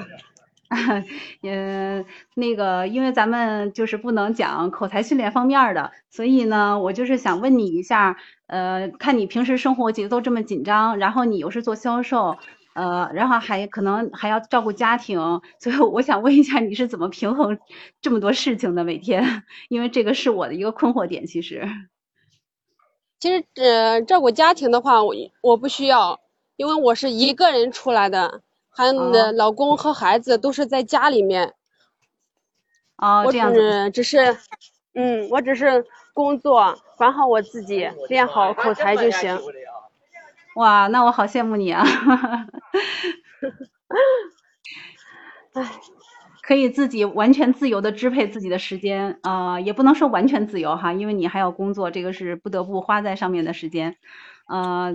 [1.43, 2.03] 嗯，
[2.34, 8.17] 那个，因为咱们就是不能讲口才训练方面的，所以呢，我就是想问你一下，
[8.47, 12.38] 呃，看你平时生活节奏这么紧张，然后你又是做销售，
[12.76, 17.59] 呃，然后还可能还要照顾家庭，所以我想问一下，你是怎么平衡
[18.01, 19.43] 这么多事情的每天？
[19.69, 21.67] 因为这个是我的一个困惑点，其实。
[23.19, 26.19] 其实，呃，照顾家庭的话，我我不需要，
[26.55, 28.41] 因为我是一个人出来的。
[28.76, 31.53] 还有你的老公和孩子都是在家里面，
[32.97, 34.36] 哦，这样子，只是，
[34.95, 39.39] 嗯，我只是工作管好我自己，练好口才就行。
[40.56, 41.84] 哇，那我好羡慕你啊！
[45.54, 45.72] 哎，
[46.41, 53.97] 可以自己完全自由的支配自己的时间啊，也不能说完全自由哈，因为你还要工作，这个是不得不花在上面的时间。
[54.47, 54.93] 呃，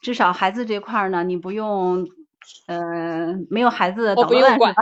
[0.00, 2.08] 至少孩子这块呢，你不用。
[2.66, 4.74] 呃，没有孩子我不用管。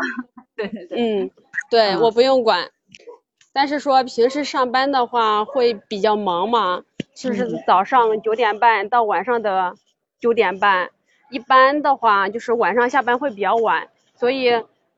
[0.57, 1.31] 对 对对，嗯，
[1.71, 2.73] 对我不用管。
[3.53, 6.83] 但是说平时上班的话会比较忙嘛，
[7.15, 9.77] 就是早上九点半到晚上的
[10.23, 10.91] 九点半，
[11.31, 14.51] 一般的话就是晚上下班会比较晚，所以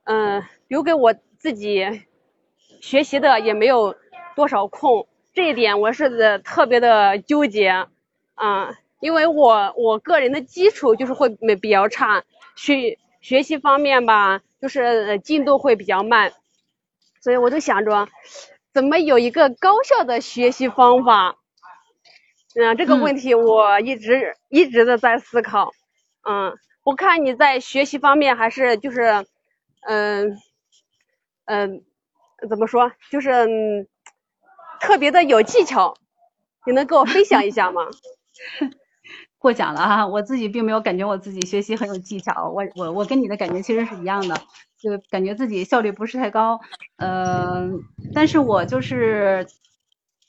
[0.04, 2.02] 嗯，留给我自己
[2.82, 3.96] 学习的也没有
[4.36, 7.86] 多少空，这一点我是特别的纠结
[8.34, 12.22] 啊，因为我我个人的基础就是会比较差。
[12.54, 16.34] 学学习方面吧，就是进度会比较慢，
[17.22, 18.08] 所以我就想着
[18.74, 21.36] 怎么有一个高效的学习方法。
[22.54, 25.72] 嗯，这个问题我一直一直的在思考。
[26.28, 26.52] 嗯，
[26.84, 29.26] 我看你在学习方面还是就是，
[29.86, 30.38] 嗯
[31.46, 31.82] 嗯，
[32.48, 33.86] 怎么说，就是
[34.80, 35.94] 特别的有技巧，
[36.66, 37.82] 你能跟我分享一下吗？
[39.38, 44.34] 过奖了哈，我自己并没有感觉我自己学习很有技巧，我我我跟你的感觉其实是一样的，
[44.80, 46.58] 就感觉自己效率不是太高，
[46.96, 47.82] 嗯，
[48.14, 49.46] 但是我就是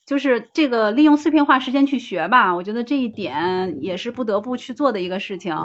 [0.06, 5.56] 就是这个利用碎片化时间去学吧，我觉得这一点也是不得不去做的一个事情，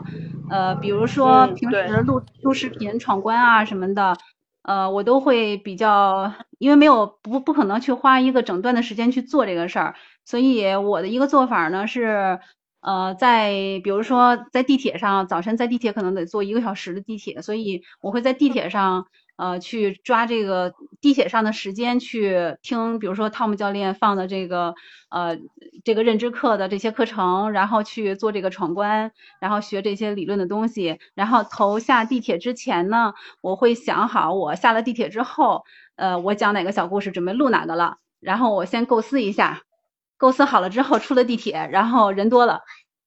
[0.48, 4.16] 呃，比如说平时录录视频闯关啊什么的，
[4.62, 12.40] 呃，我都会比较，因为没有不不可能去花一个整段的时间去做这个事儿，所以我的一个做法呢是。
[12.82, 13.50] 呃，在
[13.84, 19.04] 比如说在地铁上，早晨在地铁可能得坐一个小时的地铁，所以我会在地铁上
[19.40, 24.74] 呃去抓这个地铁上的时间去听，比如说汤姆教练放的这个
[25.08, 25.38] 呃
[25.84, 35.64] 这个认知课的这些课程，然后去做这个闯关，然后学这些理论的东西，然后头下地铁之前呢，我会想好我下了地铁之后，
[35.96, 39.62] 呃我讲哪个小故事，准备录哪个了，然后我先构思一下。
[40.18, 42.60] 构思好了之后，出了地铁，然后人多了，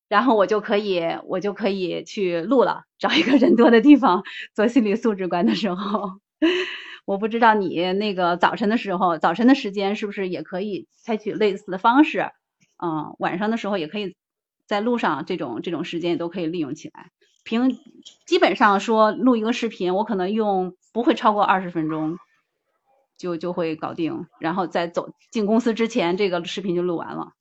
[0.09, 2.85] 然后我就可以，我就可以去录了。
[2.97, 4.23] 找一个人多的地方
[4.55, 6.09] 做心理素质关的时候，
[7.05, 12.31] 我不知道你那个早晨的时候，早晨的时间是不是也可以采取类似的方式？
[12.83, 14.15] 嗯，晚上的时候也可以
[14.67, 17.11] 在路上这种这种时间也都可以利用起来。
[17.43, 17.77] 平
[18.25, 22.17] 基本上说录一个视频，我可能用不会超过二十分钟。
[23.15, 27.33] 就就会搞定，然后在走进公司之前，这个视频就录完了，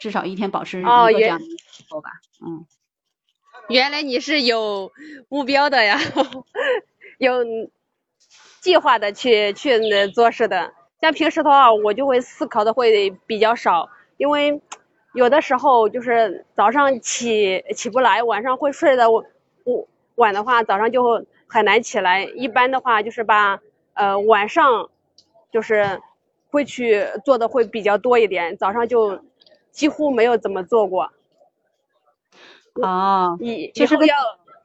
[0.00, 1.44] 至少一天保持一个这样的
[1.88, 2.10] 够吧，
[2.44, 2.66] 嗯。
[3.68, 4.90] 原来你是有
[5.28, 6.00] 目标的呀，
[7.18, 7.44] 有
[8.66, 10.72] 计划的去去做事的。
[11.00, 14.60] 像平时的话，我就会思考的会比较少，因为
[15.14, 19.24] 有的时候就是早上起起不来，晚上会睡的晚
[20.16, 22.24] 晚的话，早上就很难起来。
[22.24, 23.60] 一般的话就是把
[23.94, 24.90] 呃晚上。
[25.52, 26.00] 就是
[26.50, 29.18] 会去做的会比较多一点，早上就
[29.70, 31.10] 几乎没有怎么做过。
[32.74, 34.16] 哦，以以后要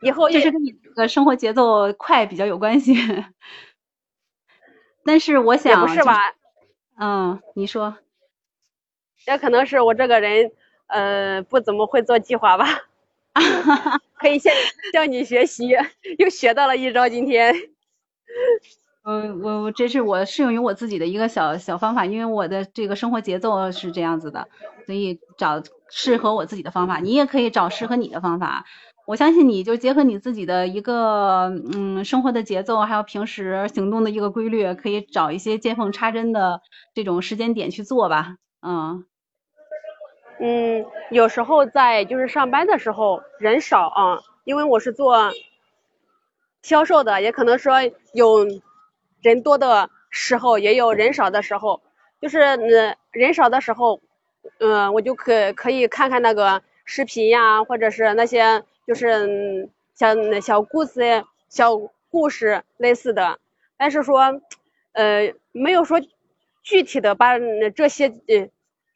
[0.01, 2.93] 以后就是跟你的生活节奏快比较有关系。
[5.03, 6.33] 但是我想，不是吧？
[6.99, 7.95] 嗯，你说。
[9.27, 10.51] 也可能是我这个人，
[10.87, 12.65] 呃，不怎么会做计划吧。
[14.15, 14.53] 可以向
[14.93, 15.69] 向你学习，
[16.17, 17.07] 又学到了一招。
[17.07, 17.55] 今天，
[19.03, 24.47] 嗯，我我这是我适用于我自己的一个小小方法，因为我的这个生活节奏是这样子的，
[24.85, 26.99] 所以找适合我自己的方法。
[26.99, 28.65] 你也可以找适合你的方法。
[29.07, 36.61] 我相信你就结合你自己的一个嗯生活的节奏，还有平时行动的一个规律，可以找一些见缝插针的
[36.93, 38.35] 这种时间点去做吧。
[38.61, 39.05] 嗯。
[40.39, 45.31] 嗯，有时候在就是上班的时候人少啊，因为我是做
[46.63, 47.77] 销售的，也可能说
[48.13, 48.47] 有
[49.21, 51.81] 人多的时候，也有人少的时候。
[52.21, 53.99] 就是嗯人少的时候，
[54.59, 61.77] 嗯，我就可可以看看那个视频呀，或者是那些就是像小故事、小
[62.09, 63.39] 故事类似的。
[63.77, 64.41] 但是说，
[64.93, 65.99] 呃，没有说
[66.63, 67.37] 具体的把
[67.75, 68.49] 这些呃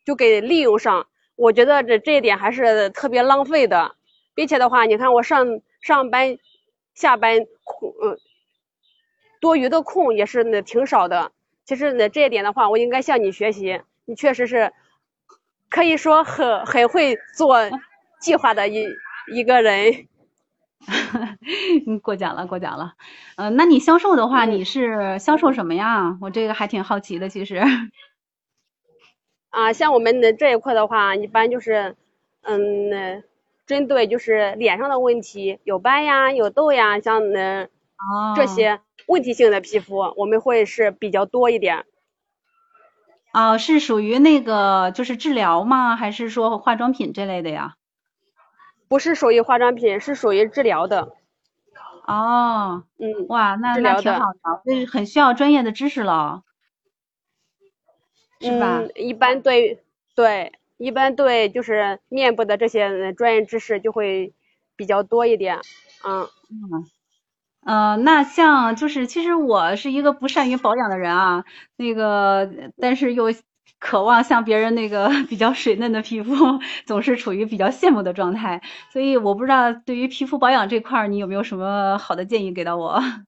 [0.05, 1.07] 就给利用上。
[1.35, 3.95] 我觉得这这一点还是特别浪费的，
[4.33, 6.37] 并且的话，你看我上上班、
[6.93, 8.17] 下班空，嗯，
[9.41, 11.31] 多余的空也是那挺少的。
[11.65, 14.71] 其实呢，这一点的话，我应该向你学习，你确实是
[15.69, 17.57] 可以说很很会做
[18.21, 18.87] 计划的一
[19.33, 20.07] 一个人。
[22.03, 22.93] 过奖了，过奖了。
[23.37, 26.17] 嗯，那你销售的话，你是销售什么呀？
[26.21, 27.59] 我这个还挺好奇的，其实。
[29.49, 31.95] 啊，像我们的这一块的话，一般就是，
[32.41, 33.23] 嗯，
[33.65, 37.67] 针对就是脸上的问题，有斑呀，有痘呀，像那
[38.35, 41.85] 这些问题性的皮肤，我们会是比较多一点。
[43.33, 45.95] 哦，是属于那个就是治疗吗？
[45.95, 47.75] 还是说化妆品这类的呀？
[48.87, 51.13] 不是属于化妆品，是属于治疗的。
[52.05, 56.43] 哦，嗯，哇，那那挺好的，这是很需要专业的知识了。
[58.41, 59.83] 嗯，一般对
[60.13, 64.33] 对，一般对就是面部的这些专业知识就会
[64.75, 65.59] 比较多一点，
[66.03, 66.85] 嗯嗯
[67.65, 73.31] 嗯，那像就是其实我是一个不善于保养的人啊，那个但是又
[73.79, 76.33] 渴望像别人那个 比较水嫩的皮肤，
[76.85, 78.61] 总是处于比较羡慕的状态，
[78.91, 83.01] 所以我不知道对于皮肤保养这块儿，你有没有什么好的建议给到我？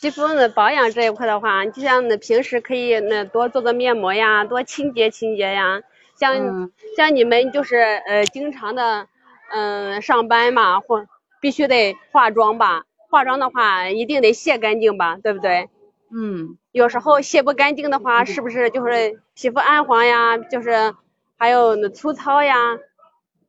[0.00, 5.82] 皮肤的保养这一块的话，就像那平时可以那多做做面膜呀，多清洁清洁呀。
[6.18, 9.08] 像像你们就是呃经常的
[9.52, 11.06] 嗯上班嘛，或
[11.40, 12.84] 必须得化妆吧？
[13.10, 15.68] 化妆的话一定得卸干净吧，对不对？
[16.12, 16.56] 嗯。
[16.72, 20.38] 有时候卸不干净的话，是不是就是皮肤暗黄呀？
[20.38, 20.94] 就是
[21.36, 22.54] 还有那粗糙呀，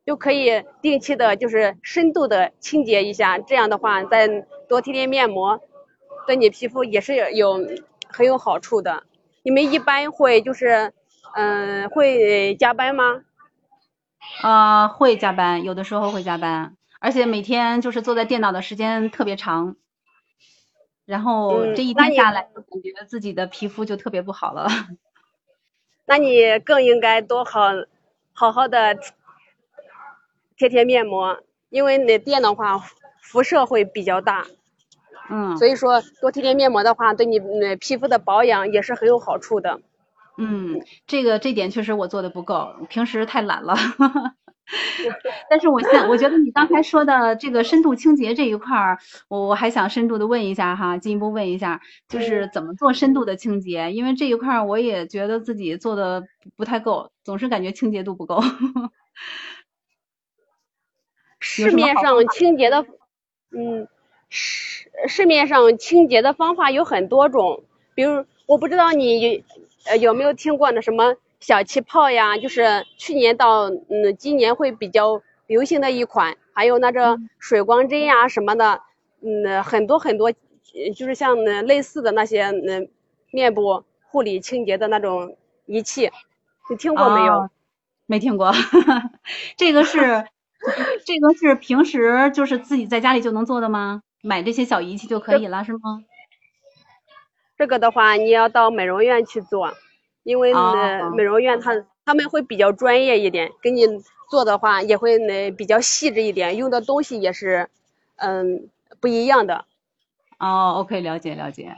[0.05, 3.37] 就可以定期的就是深度的清洁一下。
[3.37, 4.27] 这样的话，再
[4.67, 5.59] 多贴贴面膜。
[6.27, 7.59] 对你皮肤也是有
[8.07, 9.03] 很有好处的。
[9.43, 10.93] 你们一般会就是
[11.33, 13.21] 嗯会加班吗？
[14.41, 19.75] 啊，会加班，有的时候会加班，而且每天就是坐在电脑的时间特别长，
[21.11, 24.65] 然后这一天下来就感觉自己的皮肤就特别不好了。
[26.07, 27.67] 那你更应该多好
[28.31, 28.97] 好好的
[30.55, 32.81] 贴贴面膜，因为那电的话
[33.21, 34.47] 辐射会比较大。
[35.29, 37.41] 嗯，所以说多贴贴面膜的话，对你
[37.75, 39.81] 皮肤的保养也是很有好处的。
[40.43, 43.75] 嗯，这个这点确实我做的不够，平时太懒了。
[45.49, 48.97] 但是我现我觉得你刚才说的这个深度清洁这一块儿，
[49.27, 53.91] 我我还想深度的问一下哈，进一步问一下，就是怎么做深度的清洁？
[53.93, 56.23] 因为这一块儿我也觉得自己做的
[56.55, 58.39] 不太够，总是感觉清洁度不够。
[61.39, 62.85] 市面上清洁的，
[63.51, 63.87] 嗯。
[64.33, 67.63] 市市面上清洁的方法有很多种，
[67.93, 69.43] 比如我不知道你
[69.85, 78.81] 呃有没有听过那什么小气泡呀，就是去年到嗯今年会比较流行的一款，还有那个水光针呀什么的，
[79.21, 80.31] 嗯很多很多，
[80.95, 82.89] 就是像那类似的那些嗯
[83.31, 85.35] 面部护理清洁的那种
[85.65, 86.11] 仪器，
[86.69, 87.49] 你听过没有？
[88.05, 88.51] 没听过，
[89.57, 90.25] 这个是
[91.05, 94.03] 这个是平时就是自己在家里就能做的吗？
[94.21, 96.03] 买这些小仪器就可以了，是吗？
[97.61, 99.75] 这个的话，你要到美容院去做，
[100.23, 103.85] 因为呢，美容院他他们会比较专业一点，给你
[104.31, 107.69] 做的话也会呢比较细致一点，用的东西也是
[108.15, 108.67] 嗯
[108.99, 109.65] 不一样的。
[110.39, 111.75] 哦，OK，了解了解。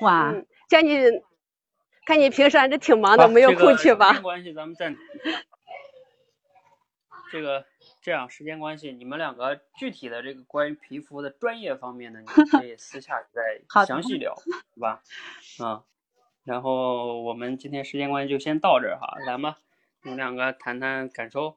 [0.00, 0.34] 哇，
[0.70, 0.98] 像你
[2.06, 4.14] 看你平时还是挺忙的，没有空去吧？
[4.14, 4.96] 没关系，咱们暂
[7.30, 7.66] 这个。
[8.02, 14.34] 这样时间关系，你们两个具体的这个关于皮肤的专业方面呢，你可以私下再 详细聊，
[14.74, 15.00] 是吧？
[15.60, 15.82] 啊，
[16.44, 19.56] 然后我们今天时间关系就先到这儿哈，来吧，
[20.02, 21.54] 你们两个谈谈感受。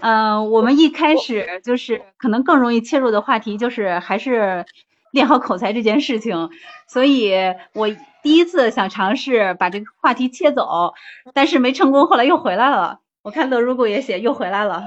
[0.00, 4.66] 嗯、我们一开始就是可能更容易切入的话题就是还是
[5.12, 6.50] 练好口才这件事情，
[6.88, 7.32] 所以
[7.74, 7.88] 我
[8.24, 10.94] 第一次想尝试把这个话题切走，
[11.32, 12.98] 但是没成功，后来又回来了。
[13.24, 14.86] 我看乐如果也写又回来了，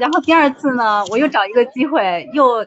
[0.00, 2.64] 然后第二次呢，我又找一个机会又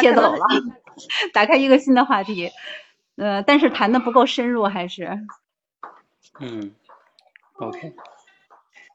[0.00, 0.46] 切走了，
[1.34, 2.52] 打开一个新的话题，
[3.16, 5.18] 呃，但是谈的不够深入，还是
[6.38, 6.72] 嗯
[7.54, 7.94] ，OK，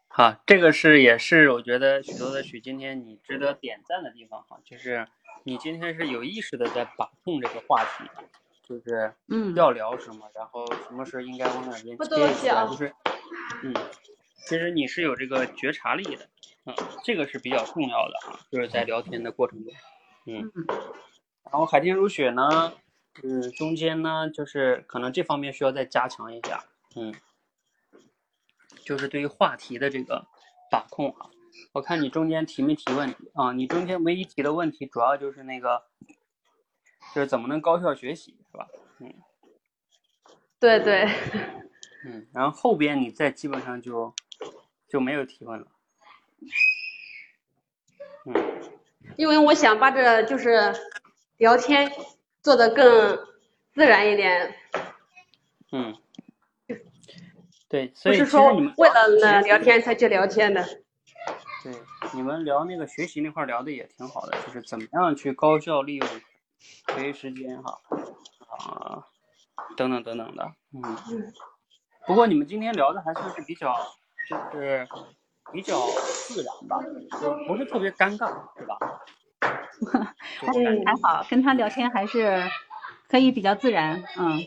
[0.07, 5.05] 好，这个是也是我觉得许多的许今天你值得点赞的地方哈，就是
[5.43, 8.05] 你今天是有意识的在把控这个话题，
[8.65, 12.93] 就是嗯要聊什么，然后什么时候应该往哪边切一切啊，想就是
[13.63, 13.73] 嗯，
[14.45, 16.29] 其实你是有这个觉察力的，
[16.65, 19.73] 嗯，这个是比较重要的啊，就是在聊天的过程中，
[20.25, 20.51] 嗯，
[21.43, 22.73] 然后海天如雪呢，
[23.23, 26.63] 嗯，中间呢就是可能这方面需要再加强一下，
[26.95, 27.13] 嗯。
[28.83, 30.25] 就是对于话题的这个
[30.69, 31.29] 把控啊。
[31.71, 33.53] 我看你中间提没提问题啊？
[33.53, 35.83] 你中间唯一提的问题主要就是那个，
[37.13, 38.67] 就是怎么能高效学习，是吧？
[38.99, 39.13] 嗯
[40.59, 41.05] 对对，
[42.05, 44.13] 嗯，然后后边你再基本上就
[44.91, 45.67] 就没有提问了。
[48.25, 48.33] 嗯
[49.17, 50.73] 因为我想把这就是
[51.37, 51.91] 聊天
[52.41, 53.17] 做得更
[53.73, 54.55] 自然一点，
[55.71, 55.95] 嗯，
[57.67, 60.63] 对，所以是说为了呢学习聊天才去聊天的。
[61.63, 61.73] 对，
[62.13, 66.07] 你们聊那个学习那块聊的也挺好的，就是怎么样去高效利用
[66.95, 67.79] 学习时间哈，
[68.49, 69.05] 啊，
[69.77, 71.33] 等等等等的，嗯。
[72.07, 73.75] 不过你们今天聊的还算是比较，
[74.29, 74.87] 就是
[75.51, 75.79] 比较
[76.27, 76.77] 自然吧，
[77.21, 78.27] 就不是特别尴尬，
[78.57, 78.77] 是吧？
[80.45, 80.53] 还
[80.85, 82.41] 还好，跟他聊天还是
[83.09, 84.37] 可以比较自然，嗯。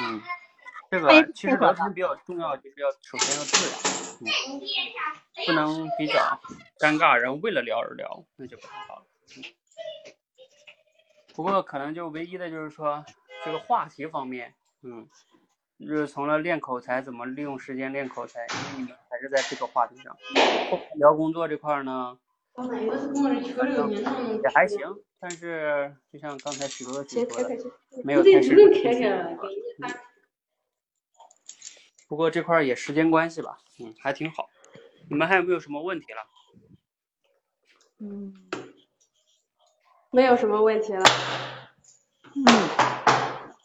[0.00, 0.20] 嗯，
[0.90, 3.78] 这哎个其实聊天比较重要，就是要首先要自然，
[4.20, 4.26] 嗯，
[5.46, 6.14] 不能比较
[6.78, 9.02] 尴尬，然后为了聊而聊，那就不太好了。
[9.36, 9.42] 嗯
[11.34, 13.04] 不过可能就唯一的就是说
[13.44, 14.52] 这个话题方面，
[14.82, 15.08] 嗯，
[15.78, 20.16] 就是从了练口才，怎么利用时间练口才，因为你们还是在这个话题上。
[20.96, 22.18] 聊工作这块呢，
[24.42, 24.80] 也还行，
[25.20, 27.56] 但是就像刚才许多的说的，
[28.04, 29.38] 没有太深入的学习嗯
[32.08, 34.48] 不过这块也时间关系吧，嗯，还挺好。
[35.10, 36.26] 你们还有没有什么问题了？
[38.00, 38.34] 嗯
[40.10, 41.04] 没有什么问题了。
[42.34, 42.44] 嗯，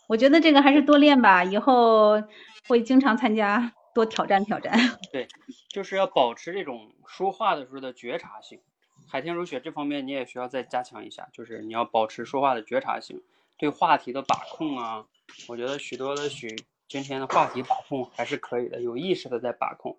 [0.07, 2.21] 我觉得这个还是多练吧，以后
[2.67, 4.77] 会经常参加，多挑战挑战。
[5.11, 5.27] 对，
[5.69, 8.59] 就是要保持这种说话的时候的觉察性。
[9.07, 13.21] 海天如雪这方面你也需要再加强一下，就是你要保持说话的觉察性，
[13.57, 15.05] 对话题的把控啊，
[15.47, 16.55] 我觉得许多的许
[16.87, 19.97] 今天的话题把控还是可以的，有意识的在把控，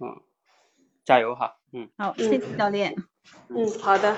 [0.00, 0.20] 嗯，
[1.04, 1.88] 加油哈，嗯。
[1.98, 2.94] 好，谢谢教练。
[3.48, 4.16] 嗯，好的。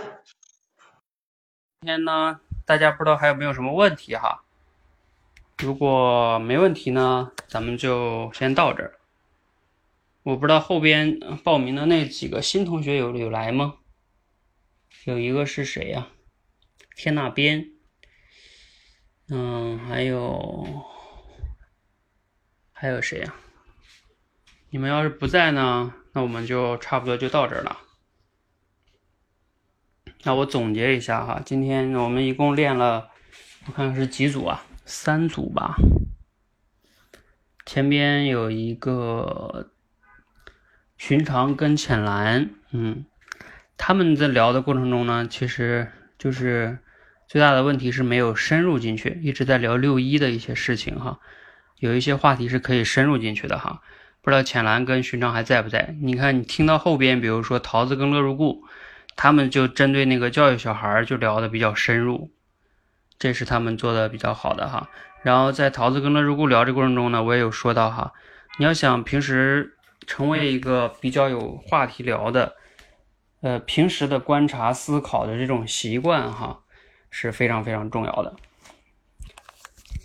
[1.81, 4.45] 今天呢，大家不知道还有没有什么问题哈？
[5.63, 8.99] 如果没问题呢，咱们就先到这儿。
[10.23, 13.75] 我不知道后边报名的那几个新同学有有来吗？
[15.05, 16.09] 有一个是谁呀、
[16.97, 17.73] 天那边，
[19.29, 20.67] 嗯，还有
[22.73, 23.35] 还有谁呀、
[24.71, 27.79] 你们要是不在呢，那我们就差不多就到这儿了。
[30.23, 33.11] 那我总结一下哈，今天我们一共练了，
[33.67, 34.67] 我看是几组啊？
[34.91, 35.77] 三组吧。
[37.65, 39.71] 前边有一个
[40.99, 43.07] 寻常跟浅蓝，嗯，
[43.77, 46.79] 他们在聊的过程中呢，其实就是
[47.29, 51.21] 最大的问题是没有深入进去，一直在聊六一的一些事情哈。
[51.79, 53.83] 有一些话题是可以深入进去的哈。
[54.23, 55.97] 不知道浅蓝跟寻常还在不在？
[56.03, 58.65] 你看，你听到后边，比如说桃子跟乐如故，
[59.15, 62.33] 他们就针对那个教育小孩就聊的比较深入，
[63.21, 64.91] 这是他们做的比较好的哈。
[65.23, 68.13] 然后在桃子跟乐如故聊这过程中呢，我也有说到哈，
[68.59, 69.77] 你要想平时
[70.07, 72.57] 成为一个比较有话题聊的，
[73.43, 76.61] 呃，平时的观察思考的这种习惯哈，
[77.11, 78.35] 是非常非常重要的。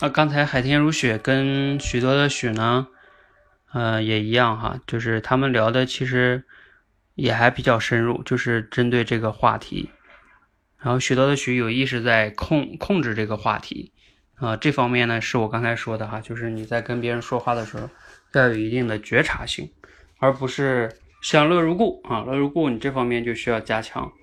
[0.02, 2.88] 那刚才海天如雪跟许多的许呢，
[3.72, 6.44] 呃，也一样哈，就是他们聊的其实
[7.14, 9.92] 也还比较深入，就是针对这个话题。
[10.86, 13.92] 然后许多的许有意识在控控制这个话题，
[14.36, 17.90] 啊、这方面呢是我刚才说的哈，就是你在跟别人说话的时候
[18.34, 19.68] 要有一定的觉察性，
[20.20, 24.14] 而不是像乐如故啊，乐如故你这方面就需要加强，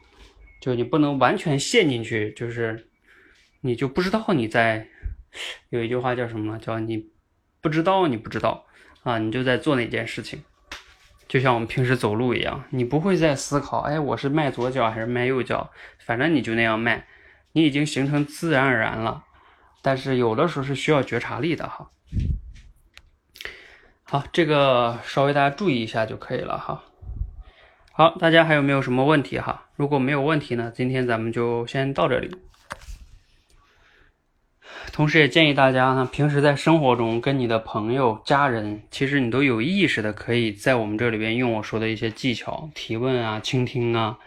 [0.61, 2.87] 就你不能完全陷进去，就是
[3.63, 4.87] 你就不知道你在
[5.71, 6.57] 有一句话叫什么？
[6.61, 7.09] 叫你
[7.61, 8.65] 不知道你不知道
[9.03, 10.41] 啊，你就在做那件事情。
[11.33, 17.07] 就像我们平时走路一样，你不会再思考，哎，我是迈左脚还是迈右脚，反正你就那样迈，
[17.53, 19.25] 你已经形成自然而然了。
[19.81, 21.89] 但是有的时候是需要觉察力的哈。
[24.03, 26.85] 好，这个稍微大家注意一下就可以了哈。
[27.93, 29.69] 好，大家还有没有什么问题哈？
[29.77, 32.37] 如果没有问题呢，今天咱们就先到这里。
[34.93, 44.19] 同时也建议大家呢，平时在生活中跟你的朋友、家人，其实你都有意识的，可以在我们这里边用我说的一些技巧，提问啊、倾听啊，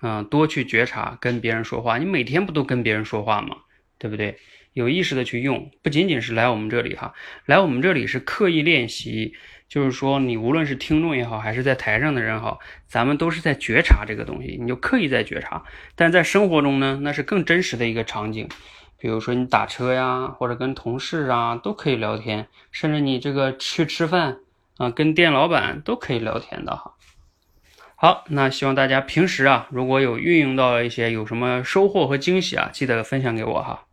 [0.00, 1.98] 嗯，多去觉察跟别人说话。
[1.98, 3.56] 你每天不都跟别人说话吗？
[3.98, 4.38] 对不对？
[4.72, 7.12] 有意识的去用，不仅仅是来我们这里哈，
[7.44, 9.34] 来我们这里是刻意练习，
[9.68, 15.62] 就是说你无论是听众也好，还是在台上的人好，咱们都是在觉察这个东西，你就刻意在觉察。
[15.94, 18.48] 但在生活中呢，那是更真实的一个场景。
[18.98, 24.38] 比如说你打车呀，或者跟同事啊都可以聊天，甚至你这个去吃饭
[24.78, 26.94] 啊，跟店老板都可以聊天的哈。
[27.96, 33.86] 好，那希望大家平时啊，如果有运用到一些有什么收获和惊喜啊，记得分享给我哈。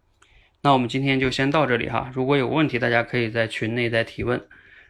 [0.63, 4.45] 那我们今天就先到这里哈，如果有问题，大家可以在群内再提问，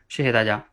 [0.09, 0.65] 谢谢大家。